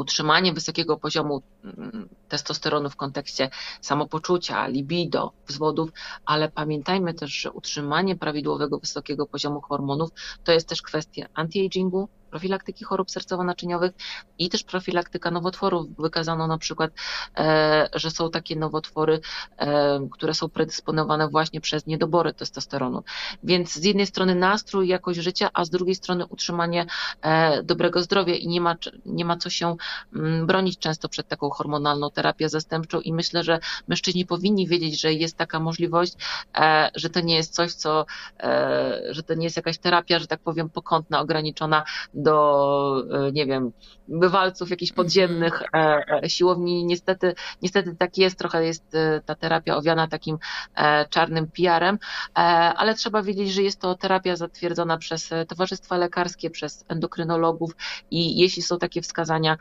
[0.00, 5.90] utrzymanie wysokiego poziomu mm, testosteronu w kontekście samopoczucia, libido, wzwodów,
[6.24, 10.10] ale pamiętajmy też, że utrzymanie prawidłowego wysokiego poziomu hormonów
[10.44, 13.92] to jest też kwestia anti-agingu, profilaktyki chorób sercowo-naczyniowych
[14.38, 15.86] i też profilaktyka nowotworów.
[15.98, 16.90] Wykazano na przykład,
[17.38, 19.20] e, że są takie nowotwory,
[19.58, 23.02] e, które są predysponowane właśnie przez niedobory testosteronu.
[23.44, 26.86] Więc z jednej strony nastrój, jakość życia, a z drugiej strony utrzymanie
[27.22, 28.76] e, dobrego zdrowia i nie ma,
[29.06, 29.76] nie ma co się
[30.16, 33.58] mm, bronić często przed taką hormonalną terapią zastępczą i myślę, że
[33.88, 36.14] mężczyźni powinni wiedzieć, że jest taka możliwość,
[36.94, 38.06] że to nie jest coś, co,
[39.10, 41.84] że to nie jest jakaś terapia, że tak powiem, pokątna, ograniczona
[42.22, 43.72] do, e, nie wiem,
[44.08, 46.84] bywalców jakichś podziemnych e, e, siłowni.
[46.84, 50.38] Niestety, niestety tak jest, trochę jest ta terapia owiana takim
[51.10, 51.98] czarnym PR-em,
[52.76, 57.76] ale trzeba wiedzieć, że jest to terapia zatwierdzona przez towarzystwa lekarskie, przez endokrynologów
[58.10, 59.56] i jeśli są takie wskazania,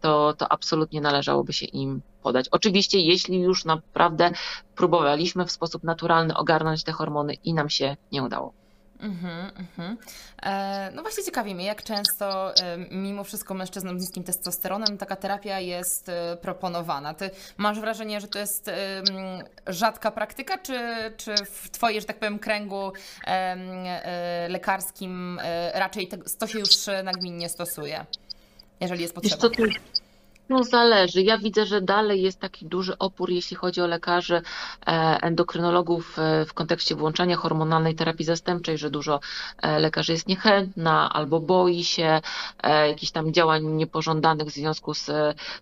[0.00, 2.48] to, to absolutnie należałoby się im podać.
[2.48, 4.30] Oczywiście, jeśli już naprawdę
[4.76, 8.52] próbowaliśmy w sposób naturalny ogarnąć te hormony i nam się nie udało.
[9.02, 9.96] Mhm, mhm.
[10.42, 15.16] E, no właśnie ciekawi mnie, jak często e, mimo wszystko mężczyznom z niskim testosteronem taka
[15.16, 17.14] terapia jest e, proponowana.
[17.14, 19.02] Ty masz wrażenie, że to jest e,
[19.66, 20.78] rzadka praktyka, czy,
[21.16, 22.92] czy w Twojej, że tak powiem, kręgu
[23.26, 26.70] e, lekarskim e, raczej to, to się już
[27.04, 28.06] nagminnie stosuje,
[28.80, 29.48] jeżeli jest potrzeba?
[30.50, 31.22] No zależy.
[31.22, 34.42] Ja widzę, że dalej jest taki duży opór, jeśli chodzi o lekarzy,
[34.86, 34.90] e,
[35.22, 39.20] endokrynologów e, w kontekście włączania hormonalnej terapii zastępczej, że dużo
[39.62, 42.20] e, lekarzy jest niechętna albo boi się
[42.88, 45.10] jakichś tam działań niepożądanych w związku z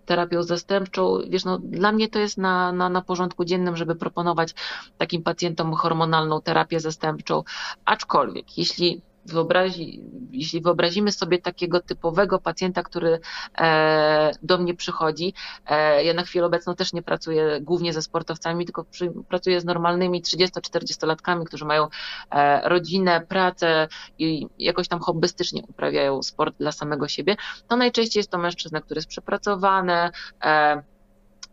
[0.06, 1.18] terapią zastępczą.
[1.28, 4.54] Wiesz, no, dla mnie to jest na, na, na porządku dziennym, żeby proponować
[4.98, 7.42] takim pacjentom hormonalną terapię zastępczą.
[7.84, 13.20] Aczkolwiek, jeśli wyobrazi, jeśli wyobrazimy sobie takiego typowego pacjenta, który
[13.58, 15.34] e, do mnie przychodzi,
[15.66, 18.86] e, ja na chwilę obecną też nie pracuję głównie ze sportowcami, tylko
[19.28, 21.86] pracuję z normalnymi 30-40-latkami, którzy mają
[22.30, 23.88] e, rodzinę, pracę
[24.18, 27.36] i jakoś tam hobbystycznie uprawiają sport dla samego siebie,
[27.68, 30.10] to najczęściej jest to mężczyzna, który jest przepracowany,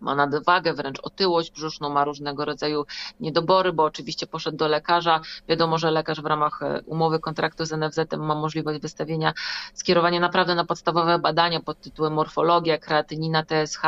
[0.05, 2.85] ma nadwagę, wręcz otyłość brzuszną, ma różnego rodzaju
[3.19, 5.21] niedobory, bo oczywiście poszedł do lekarza.
[5.47, 9.33] Wiadomo, że lekarz w ramach e, umowy kontraktu z NFZ ma możliwość wystawienia
[9.73, 13.81] skierowania naprawdę na podstawowe badania pod tytułem morfologia, kreatynina, TSH.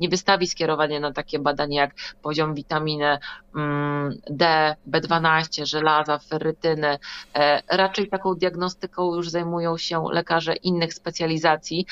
[0.00, 3.18] Nie wystawi skierowania na takie badania jak poziom witaminy
[3.56, 6.98] mm, D, B12, żelaza, ferrytyny.
[7.34, 11.86] E, raczej taką diagnostyką już zajmują się lekarze innych specjalizacji,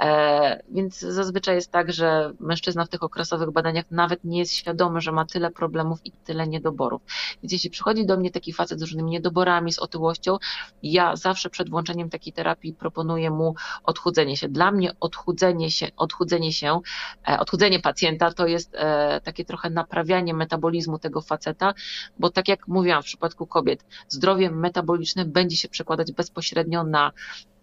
[0.00, 5.00] e, więc zazwyczaj jest tak, że mężczyzna w tych okresowych badaniach nawet nie jest świadomy,
[5.00, 7.02] że ma tyle problemów i tyle niedoborów.
[7.42, 10.38] Więc jeśli przychodzi do mnie taki facet z różnymi niedoborami, z otyłością,
[10.82, 13.54] ja zawsze przed włączeniem takiej terapii proponuję mu
[13.84, 14.48] odchudzenie się.
[14.48, 16.80] Dla mnie odchudzenie się, odchudzenie się,
[17.28, 21.74] e, odchudzenie pacjenta to jest e, takie trochę naprawianie metabolizmu tego faceta,
[22.18, 27.12] bo tak jak mówiłam w przypadku kobiet, zdrowie metaboliczne będzie się przekładać bezpośrednio na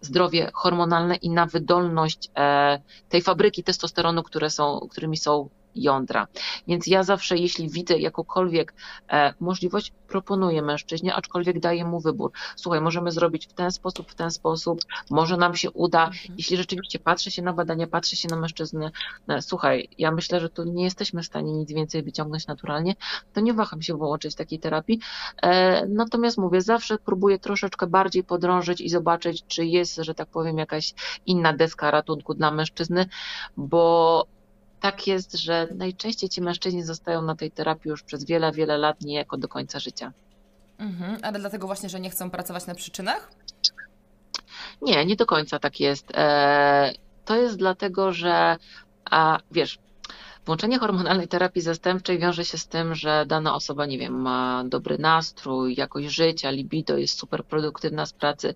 [0.00, 6.26] zdrowie hormonalne i na wydolność e, tej fabryki testosteronu, które są, którymi są jądra.
[6.68, 8.74] Więc ja zawsze, jeśli widzę jakąkolwiek
[9.08, 12.32] e, możliwość, proponuję mężczyźnie, aczkolwiek daję mu wybór.
[12.56, 16.06] Słuchaj, możemy zrobić w ten sposób, w ten sposób, może nam się uda.
[16.06, 16.34] Mhm.
[16.38, 18.90] Jeśli rzeczywiście patrzy się na badania, patrzy się na mężczyznę,
[19.26, 22.94] no, słuchaj, ja myślę, że tu nie jesteśmy w stanie nic więcej wyciągnąć naturalnie,
[23.32, 25.00] to nie waham się włączyć takiej terapii.
[25.42, 30.58] E, natomiast mówię, zawsze próbuję troszeczkę bardziej podrążyć i zobaczyć, czy jest, że tak powiem,
[30.58, 30.94] jakaś
[31.26, 33.06] inna deska ratunku dla mężczyzny,
[33.56, 34.26] bo
[34.80, 39.00] tak jest, że najczęściej ci mężczyźni zostają na tej terapii już przez wiele, wiele lat,
[39.00, 40.12] niejako do końca życia.
[40.78, 43.30] Mhm, ale dlatego właśnie, że nie chcą pracować na przyczynach?
[44.82, 46.06] Nie, nie do końca tak jest.
[46.14, 46.92] E,
[47.24, 48.56] to jest dlatego, że
[49.10, 49.78] a, wiesz,
[50.48, 54.98] Włączenie hormonalnej terapii zastępczej wiąże się z tym, że dana osoba, nie wiem, ma dobry
[54.98, 58.54] nastrój, jakość życia, libido, jest super produktywna z pracy.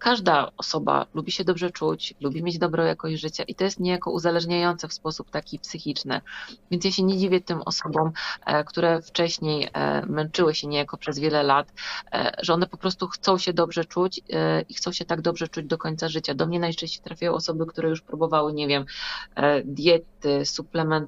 [0.00, 4.10] Każda osoba lubi się dobrze czuć, lubi mieć dobrą jakość życia i to jest niejako
[4.10, 6.20] uzależniające w sposób taki psychiczny.
[6.70, 8.12] Więc ja się nie dziwię tym osobom,
[8.46, 11.72] e, które wcześniej e, męczyły się niejako przez wiele lat,
[12.12, 14.20] e, że one po prostu chcą się dobrze czuć
[14.68, 16.34] i chcą się tak dobrze czuć do końca życia.
[16.34, 18.84] Do mnie najczęściej trafiają osoby, które już próbowały, nie wiem,
[19.64, 20.44] diety,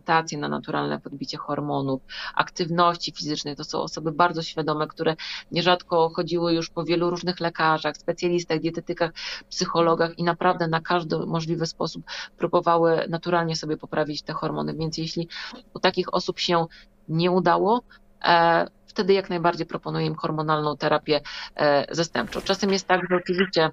[0.03, 2.03] suplementację na naturalne podbicie hormonów,
[2.35, 3.57] aktywności fizycznej.
[3.57, 5.17] To są osoby bardzo świadome, które
[5.51, 9.11] nierzadko chodziły już po wielu różnych lekarzach, specjalistach, dietetykach,
[9.51, 12.03] psychologach i naprawdę na każdy możliwy sposób
[12.39, 14.75] próbowały naturalnie sobie poprawić te hormony.
[14.75, 15.29] Więc jeśli
[15.75, 16.67] u takich osób się
[17.09, 17.83] nie udało,
[18.25, 21.21] e, wtedy jak najbardziej proponuję im hormonalną terapię
[21.57, 22.41] e, zastępczą.
[22.41, 23.71] Czasem jest tak, że oczywiście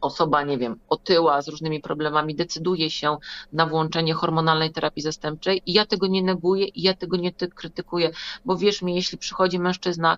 [0.00, 3.16] osoba, nie wiem, otyła z różnymi problemami decyduje się
[3.52, 8.10] na włączenie hormonalnej terapii zastępczej i ja tego nie neguję i ja tego nie krytykuję,
[8.44, 10.16] bo wierz mi, jeśli przychodzi mężczyzna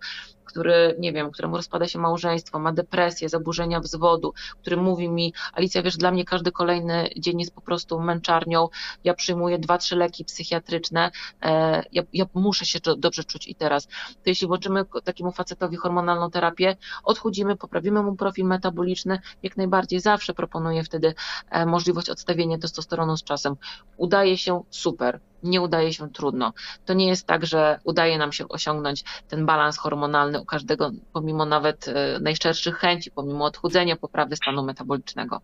[0.51, 5.83] który, nie wiem, któremu rozpada się małżeństwo, ma depresję, zaburzenia wzwodu, który mówi mi, Alicja,
[5.83, 8.69] wiesz, dla mnie każdy kolejny dzień jest po prostu męczarnią,
[9.05, 11.11] ja przyjmuję dwa, trzy leki psychiatryczne,
[11.43, 13.87] e, ja, ja muszę się dobrze czuć i teraz.
[13.87, 19.70] To jeśli włączymy takiemu facetowi hormonalną terapię, odchudzimy, poprawimy mu profil metaboliczny, jak najbardziej
[20.01, 21.15] zawsze proponuję wtedy
[21.51, 23.57] e, możliwość odstawienia testosteronu z czasem.
[23.97, 26.53] Udaje się, super nie udaje się trudno.
[26.87, 31.47] To nie jest tak, że udaje nam się osiągnąć ten balans hormonalny u każdego, pomimo
[31.47, 35.41] nawet e, najszczerszych chęci, pomimo odchudzenia, poprawy stanu metabolicznego.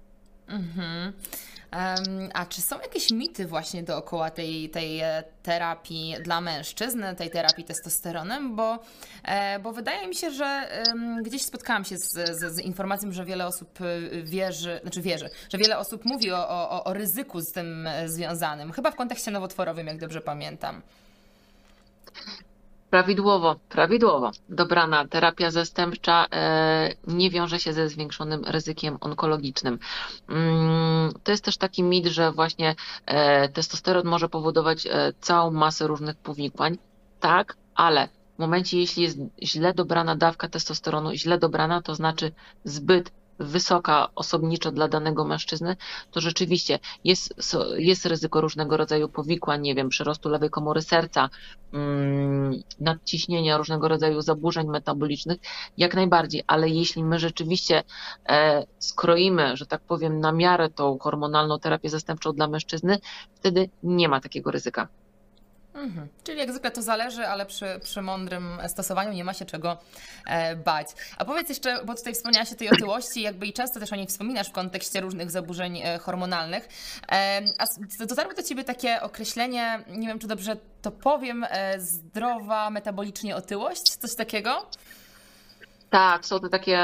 [0.49, 1.13] Mhm.
[2.35, 7.65] A czy są jakieś mity właśnie dookoła tej, tej e, terapii dla mężczyzn, tej terapii
[7.65, 8.57] testosteronem?
[8.57, 8.79] Bo,
[9.25, 10.69] e, bo wydaje mi się, że
[11.23, 15.59] gdzieś spotkałam się z, z, z informacją, że wiele osób e, wierzy, znaczy wierzy, że
[15.59, 19.99] wiele osób mówi o, o, o ryzyku z tym związanym, chyba w kontekście nowotworowym, jak
[19.99, 20.83] dobrze pamiętam.
[22.97, 24.31] Prawidłowo, prawidłowo.
[24.49, 29.79] Dobrana terapia zastępcza e, nie wiąże się ze zwiększonym ryzykiem onkologicznym.
[30.29, 32.75] Mm, to jest też taki mit, że właśnie
[33.07, 36.79] e, testosteron może powodować e, całą masę różnych powikłań.
[37.21, 42.33] Tak, ale w momencie, jeśli jest źle dobrana dawka testosteronu, źle dobrana, to znaczy
[42.65, 45.77] zbyt wysoka osobniczo dla danego mężczyzny,
[46.11, 47.35] to rzeczywiście jest,
[47.77, 51.31] jest ryzyko różnego rodzaju powikłań, nie wiem, przyrostu lewej komory serca,
[51.73, 55.39] mm, nadciśnienia, różnego rodzaju zaburzeń metabolicznych,
[55.77, 57.83] jak najbardziej, ale jeśli my rzeczywiście
[58.29, 62.99] e, skroimy, że tak powiem, na miarę tą hormonalną terapię zastępczą dla mężczyzny,
[63.35, 64.89] wtedy nie ma takiego ryzyka.
[65.77, 66.09] Mhm.
[66.25, 69.79] Czyli jak zwykle to zależy, ale przy, przy mądrym stosowaniu nie ma się czego
[70.27, 70.89] e, bać.
[71.19, 74.07] A powiedz jeszcze, bo tutaj wspomniałaś o tej otyłości, jakby i często też o niej
[74.07, 76.69] wspominasz w kontekście różnych zaburzeń e, hormonalnych.
[77.13, 77.67] E, a
[78.07, 83.83] dotarło do Ciebie takie określenie, nie wiem czy dobrze to powiem, e, zdrowa metabolicznie otyłość?
[83.83, 84.67] Coś takiego?
[85.91, 86.79] Tak, są to takie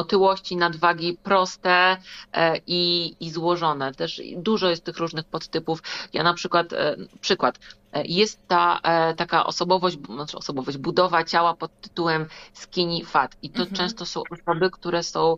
[0.00, 1.96] otyłości, nadwagi proste
[2.32, 3.94] e, i, i złożone.
[3.94, 5.82] Też dużo jest tych różnych podtypów.
[6.12, 7.58] Ja na przykład, e, przykład,
[7.92, 8.80] e, jest ta
[9.16, 13.76] taka osobowość, znaczy osobowość, budowa ciała pod tytułem skinny fat i to mhm.
[13.76, 15.36] często są osoby, które są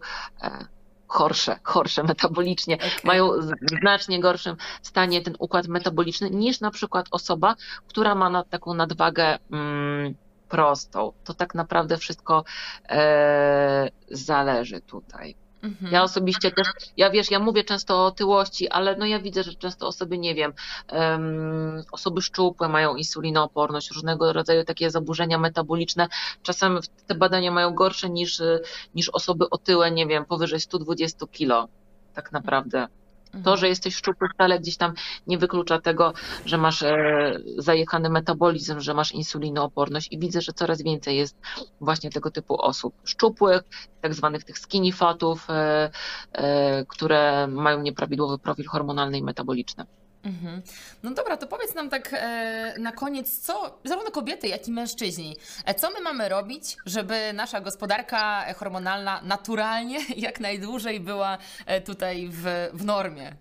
[1.06, 2.90] chorsze, chorsze metabolicznie, okay.
[3.04, 3.30] mają
[3.62, 7.56] w znacznie gorszym stanie ten układ metaboliczny niż na przykład osoba,
[7.88, 10.14] która ma na taką nadwagę mm,
[10.52, 11.12] prostą.
[11.24, 12.44] To tak naprawdę wszystko
[12.88, 15.34] e, zależy tutaj.
[15.62, 15.92] Mhm.
[15.92, 19.54] Ja osobiście też, ja wiesz, ja mówię często o otyłości, ale no ja widzę, że
[19.54, 20.52] często osoby, nie wiem,
[20.92, 26.08] um, osoby szczupłe mają insulinooporność, różnego rodzaju takie zaburzenia metaboliczne.
[26.42, 28.42] Czasem te badania mają gorsze niż,
[28.94, 31.68] niż osoby otyłe, nie wiem, powyżej 120 kilo.
[32.14, 32.88] Tak naprawdę.
[33.44, 34.94] To, że jesteś szczupły wcale gdzieś tam
[35.26, 36.12] nie wyklucza tego,
[36.46, 41.36] że masz e, zajechany metabolizm, że masz insulinooporność i widzę, że coraz więcej jest
[41.80, 43.62] właśnie tego typu osób szczupłych,
[44.00, 45.90] tak zwanych tych skinny fatów, e,
[46.32, 49.84] e, które mają nieprawidłowy profil hormonalny i metaboliczny.
[50.24, 50.62] Mhm.
[51.02, 55.36] No dobra, to powiedz nam tak e, na koniec, co zarówno kobiety, jak i mężczyźni,
[55.64, 62.28] e, co my mamy robić, żeby nasza gospodarka hormonalna naturalnie jak najdłużej była e, tutaj
[62.32, 63.36] w, w normie?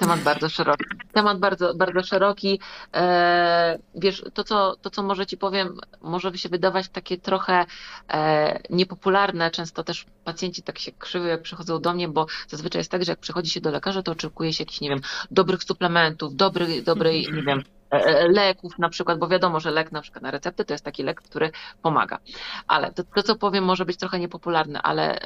[0.00, 0.84] Temat bardzo szeroki.
[1.12, 2.60] Temat bardzo, bardzo szeroki.
[2.94, 7.66] E, wiesz, to co, to co może ci powiem, może się wydawać takie trochę
[8.12, 9.50] e, niepopularne.
[9.50, 13.12] Często też pacjenci tak się krzywią, jak przychodzą do mnie, bo zazwyczaj jest tak, że
[13.12, 17.28] jak przychodzi się do lekarza, to oczekuje się jakichś, nie wiem, dobrych suplementów, dobrych, dobrej,
[17.32, 20.74] nie wiem, e, leków na przykład, bo wiadomo, że lek na przykład na receptę to
[20.74, 21.50] jest taki lek, który
[21.82, 22.18] pomaga.
[22.66, 25.20] Ale to, to co powiem może być trochę niepopularne, ale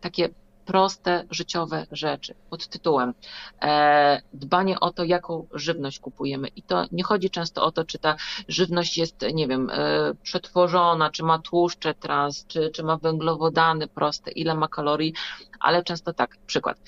[0.00, 0.28] takie
[0.64, 3.14] proste, życiowe rzeczy pod tytułem
[3.62, 6.48] e, dbanie o to, jaką żywność kupujemy.
[6.48, 8.16] I to nie chodzi często o to, czy ta
[8.48, 14.30] żywność jest, nie wiem, e, przetworzona, czy ma tłuszcze trans, czy, czy ma węglowodany proste,
[14.30, 15.14] ile ma kalorii,
[15.60, 16.78] ale często tak, przykład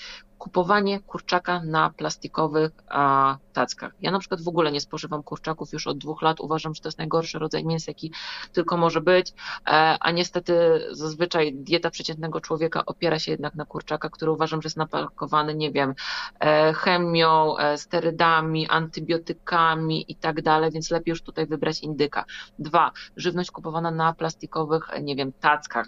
[0.43, 3.93] kupowanie kurczaka na plastikowych a, tackach.
[4.01, 6.40] Ja na przykład w ogóle nie spożywam kurczaków już od dwóch lat.
[6.40, 8.12] Uważam, że to jest najgorszy rodzaj mięsa, jaki
[8.53, 9.32] tylko może być,
[9.66, 10.55] e, a niestety
[10.90, 15.70] zazwyczaj dieta przeciętnego człowieka opiera się jednak na kurczaka, który uważam, że jest napakowany, nie
[15.70, 15.95] wiem,
[16.40, 22.24] e, chemią, e, sterydami, antybiotykami i tak dalej, więc lepiej już tutaj wybrać indyka.
[22.59, 25.86] Dwa, żywność kupowana na plastikowych, nie wiem, tackach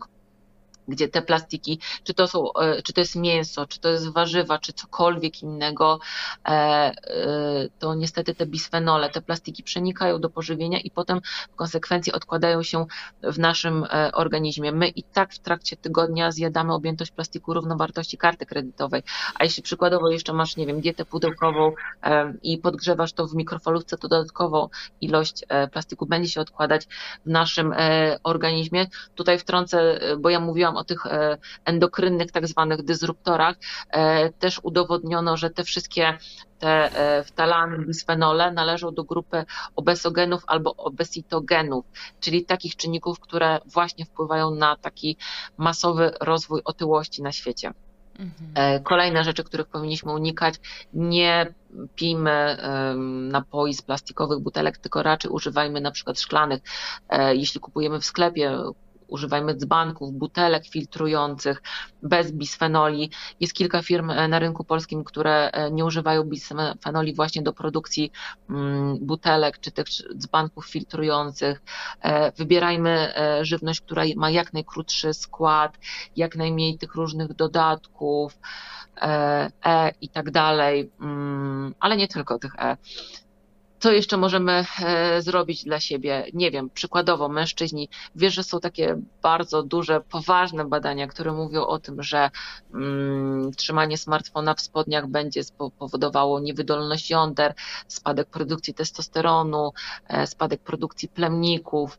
[0.89, 4.59] gdzie te plastiki, czy to są, e, czy to jest mięso, czy to jest warzywa,
[4.59, 5.99] czy cokolwiek innego,
[6.45, 6.95] e, e,
[7.78, 11.20] to niestety te bisfenole, te plastiki przenikają do pożywienia i potem
[11.53, 12.87] w konsekwencji odkładają się
[13.22, 14.72] w naszym organizmie.
[14.72, 19.03] My i tak w trakcie tygodnia zjadamy objętość plastiku równowartości karty kredytowej,
[19.35, 21.72] a jeśli przykładowo jeszcze masz, nie wiem, dietę pudełkową
[22.43, 24.68] i podgrzewasz to w mikrofalówce, to dodatkową
[25.01, 26.87] ilość plastiku będzie się odkładać
[27.26, 27.74] w naszym
[28.22, 28.87] organizmie.
[29.14, 33.57] Tutaj wtrącę, bo ja mówiłam mówiłam o tych e, endokrynnych tak zwanych dysruptorach,
[33.91, 36.18] e, też udowodniono, że te wszystkie
[36.59, 39.45] te e, wtalany, bisfenole należą do grupy
[39.77, 41.85] obesogenów albo obesitogenów,
[42.20, 45.16] czyli takich czynników, które właśnie wpływają na taki
[45.57, 47.72] masowy rozwój otyłości na świecie.
[48.18, 48.83] Mhm.
[48.83, 50.55] Kolejne rzeczy, których powinniśmy unikać,
[50.93, 51.55] nie
[51.95, 52.57] pijmy
[53.31, 56.62] napoi z plastikowych butelek, tylko raczej używajmy na przykład szklanych.
[57.33, 58.59] Jeśli kupujemy w sklepie,
[59.09, 61.62] używajmy dzbanków, butelek filtrujących
[62.02, 63.11] bez bisfenoli.
[63.40, 68.12] Jest kilka firm e, na rynku polskim, które e, nie używają bisfenoli właśnie do produkcji
[68.50, 69.86] mm, butelek czy tych
[70.16, 71.62] dzbanków filtrujących.
[72.00, 75.78] E, wybierajmy żywność, która ma jak najkrótszy skład,
[76.16, 78.38] jak najmniej tych różnych dodatków.
[79.02, 82.76] E i tak dalej, mm, ale nie tylko tych E.
[83.85, 86.26] Co jeszcze możemy e, zrobić dla siebie?
[86.32, 87.89] Nie wiem, przykładowo mężczyźni.
[88.16, 92.30] Wiesz, że są takie bardzo duże, poważne badania, które mówią o tym, że
[92.74, 95.41] mm, trzymanie smartfona w spodniach będzie
[95.78, 97.55] powodowało niewydolność jąder,
[97.89, 99.72] spadek produkcji testosteronu,
[100.09, 101.99] e, spadek produkcji plemników,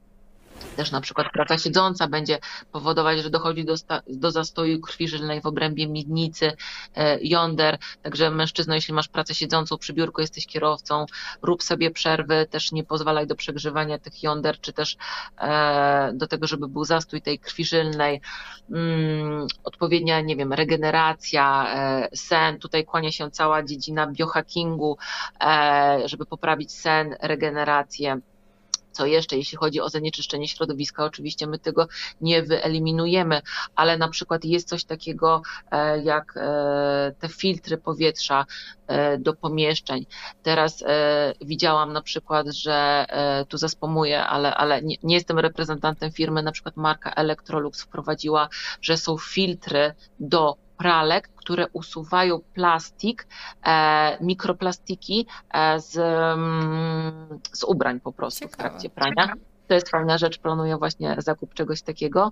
[0.76, 2.40] też na przykład praca siedząca będzie
[2.72, 3.76] powodować, że dochodzi do,
[4.08, 6.52] do zastoju krwi żylnej w obrębie miednicy,
[6.96, 7.78] e, jąder.
[8.02, 11.06] Także mężczyzna, jeśli masz pracę siedzącą przy biurku, jesteś kierowcą,
[11.42, 14.98] rób sobie przerwy, też nie pozwalaj do przegrzewania tych jąder, czy też
[15.38, 18.22] e, do tego, żeby był zastój tej krwi żylnej.
[18.72, 22.60] Mm, odpowiednia, nie wiem, regeneracja, e, sen.
[22.60, 24.98] Tutaj kłania się cała dziedzina biohackingu,
[26.06, 28.22] żeby poprawić sen, regenerację.
[28.96, 31.88] Co jeszcze, jeśli chodzi o zanieczyszczenie środowiska, oczywiście my tego
[32.22, 33.42] nie wyeliminujemy,
[33.76, 35.42] ale na przykład jest coś takiego
[35.72, 38.46] e, jak e, te filtry powietrza
[38.88, 40.06] e, do pomieszczeń.
[40.44, 40.84] Teraz
[41.42, 43.06] widziałam na przykład, że
[43.50, 48.50] tu zaspomuję, ale, ale nie, nie jestem reprezentantem firmy, na przykład marka Electrolux wprowadziła,
[48.82, 53.28] że są filtry do pralek, które usuwają plastik,
[53.66, 58.56] e, mikroplastiki e, z, mm, z ubrań po prostu Ciekawe.
[58.56, 59.34] w trakcie prania.
[59.68, 62.32] To jest fajna rzecz, planuję właśnie zakup czegoś takiego.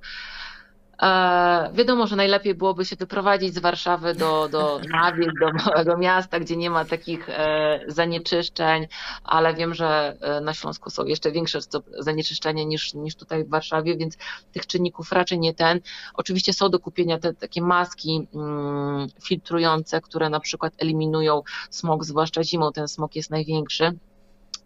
[1.02, 6.39] E, wiadomo, że najlepiej byłoby się wyprowadzić z Warszawy do, do na do małego miasta,
[6.39, 8.88] gdzie nie ma takich e, zanieczyszczeń,
[9.24, 11.60] ale wiem, że e, na Śląsku są jeszcze większe
[12.00, 14.18] zanieczyszczenia niż, niż tutaj w Warszawie, więc
[14.52, 15.80] tych czynników raczej nie ten.
[16.14, 22.44] Oczywiście są do kupienia te takie maski mm, filtrujące, które na przykład eliminują smog, zwłaszcza
[22.44, 23.94] zimą ten smog jest największy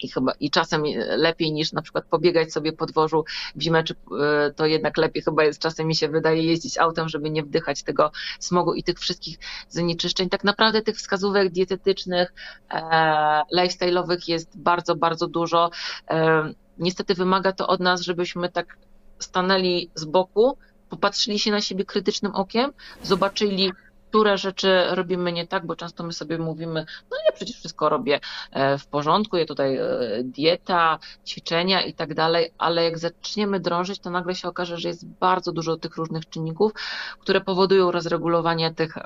[0.04, 0.84] i chyba i czasem
[1.18, 3.24] lepiej niż na przykład pobiegać sobie po dworzu
[3.56, 7.10] w zimę, czy e, to jednak lepiej chyba jest czasem mi się wydaje jeździć autem,
[7.10, 9.38] żeby nie wdychać tego smogu i tych wszystkich
[9.70, 10.30] zanieczyszczeń.
[10.30, 12.34] Tak naprawdę tych wskazówek dietetycznych,
[12.72, 15.70] e, lifestyle'owych jest bardzo, bardzo dużo.
[16.10, 18.78] E, niestety wymaga to od nas, żebyśmy tak
[19.20, 20.58] stanęli z boku,
[20.90, 22.72] popatrzyli się na siebie krytycznym okiem,
[23.04, 23.72] zobaczyli
[24.18, 28.20] które rzeczy robimy nie tak, bo często my sobie mówimy, no nie, przecież wszystko robię
[28.52, 29.88] e, w porządku, jest tutaj e,
[30.24, 35.08] dieta, ćwiczenia i tak dalej, ale jak zaczniemy drążyć, to nagle się okaże, że jest
[35.08, 36.72] bardzo dużo tych różnych czynników,
[37.20, 39.02] które powodują rozregulowanie tych e,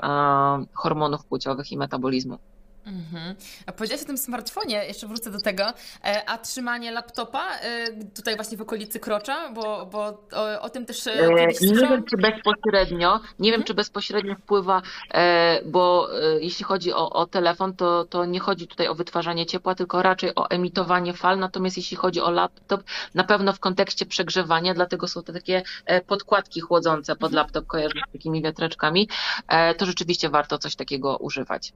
[0.73, 2.37] hormonów płciowych i metabolizmu.
[2.85, 3.35] Mhm.
[3.65, 5.63] A powiedziałaś o tym smartfonie, jeszcze wrócę do tego,
[6.03, 9.99] e, a trzymanie laptopa e, tutaj właśnie w okolicy krocza, bo, bo
[10.33, 11.89] o, o tym też e, kiedyś Nie słyszałam.
[11.89, 14.81] wiem, czy bezpośrednio, nie wiem, czy bezpośrednio wpływa,
[15.13, 19.45] e, bo e, jeśli chodzi o, o telefon, to, to nie chodzi tutaj o wytwarzanie
[19.45, 21.39] ciepła, tylko raczej o emitowanie fal.
[21.39, 26.01] Natomiast jeśli chodzi o laptop, na pewno w kontekście przegrzewania, dlatego są te takie e,
[26.01, 29.09] podkładki chłodzące pod laptop, kojarzę z takimi wiatreczkami,
[29.47, 31.73] e, to rzeczywiście warto coś takiego używać.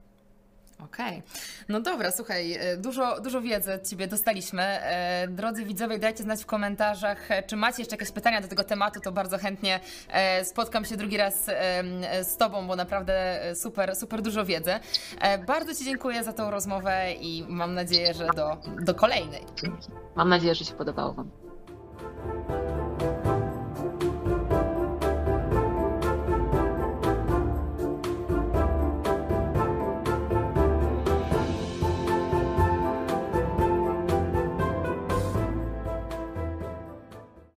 [0.84, 1.22] Okej.
[1.68, 4.62] No dobra, słuchaj, e, dużo, dużo wiedzy od Ciebie dostaliśmy.
[4.62, 8.64] E, Drodzy widzowie, dajcie znać w komentarzach, e, czy macie jeszcze jakieś pytania do tego
[8.64, 9.80] tematu, to bardzo chętnie
[10.44, 11.44] spotkam się drugi raz
[12.22, 14.70] z Tobą, bo naprawdę super, super dużo wiedzy.
[15.46, 19.44] Bardzo Ci dziękuję za tą rozmowę i mam nadzieję, że do, do kolejnej.
[20.16, 21.30] Mam nadzieję, że się podobało Wam.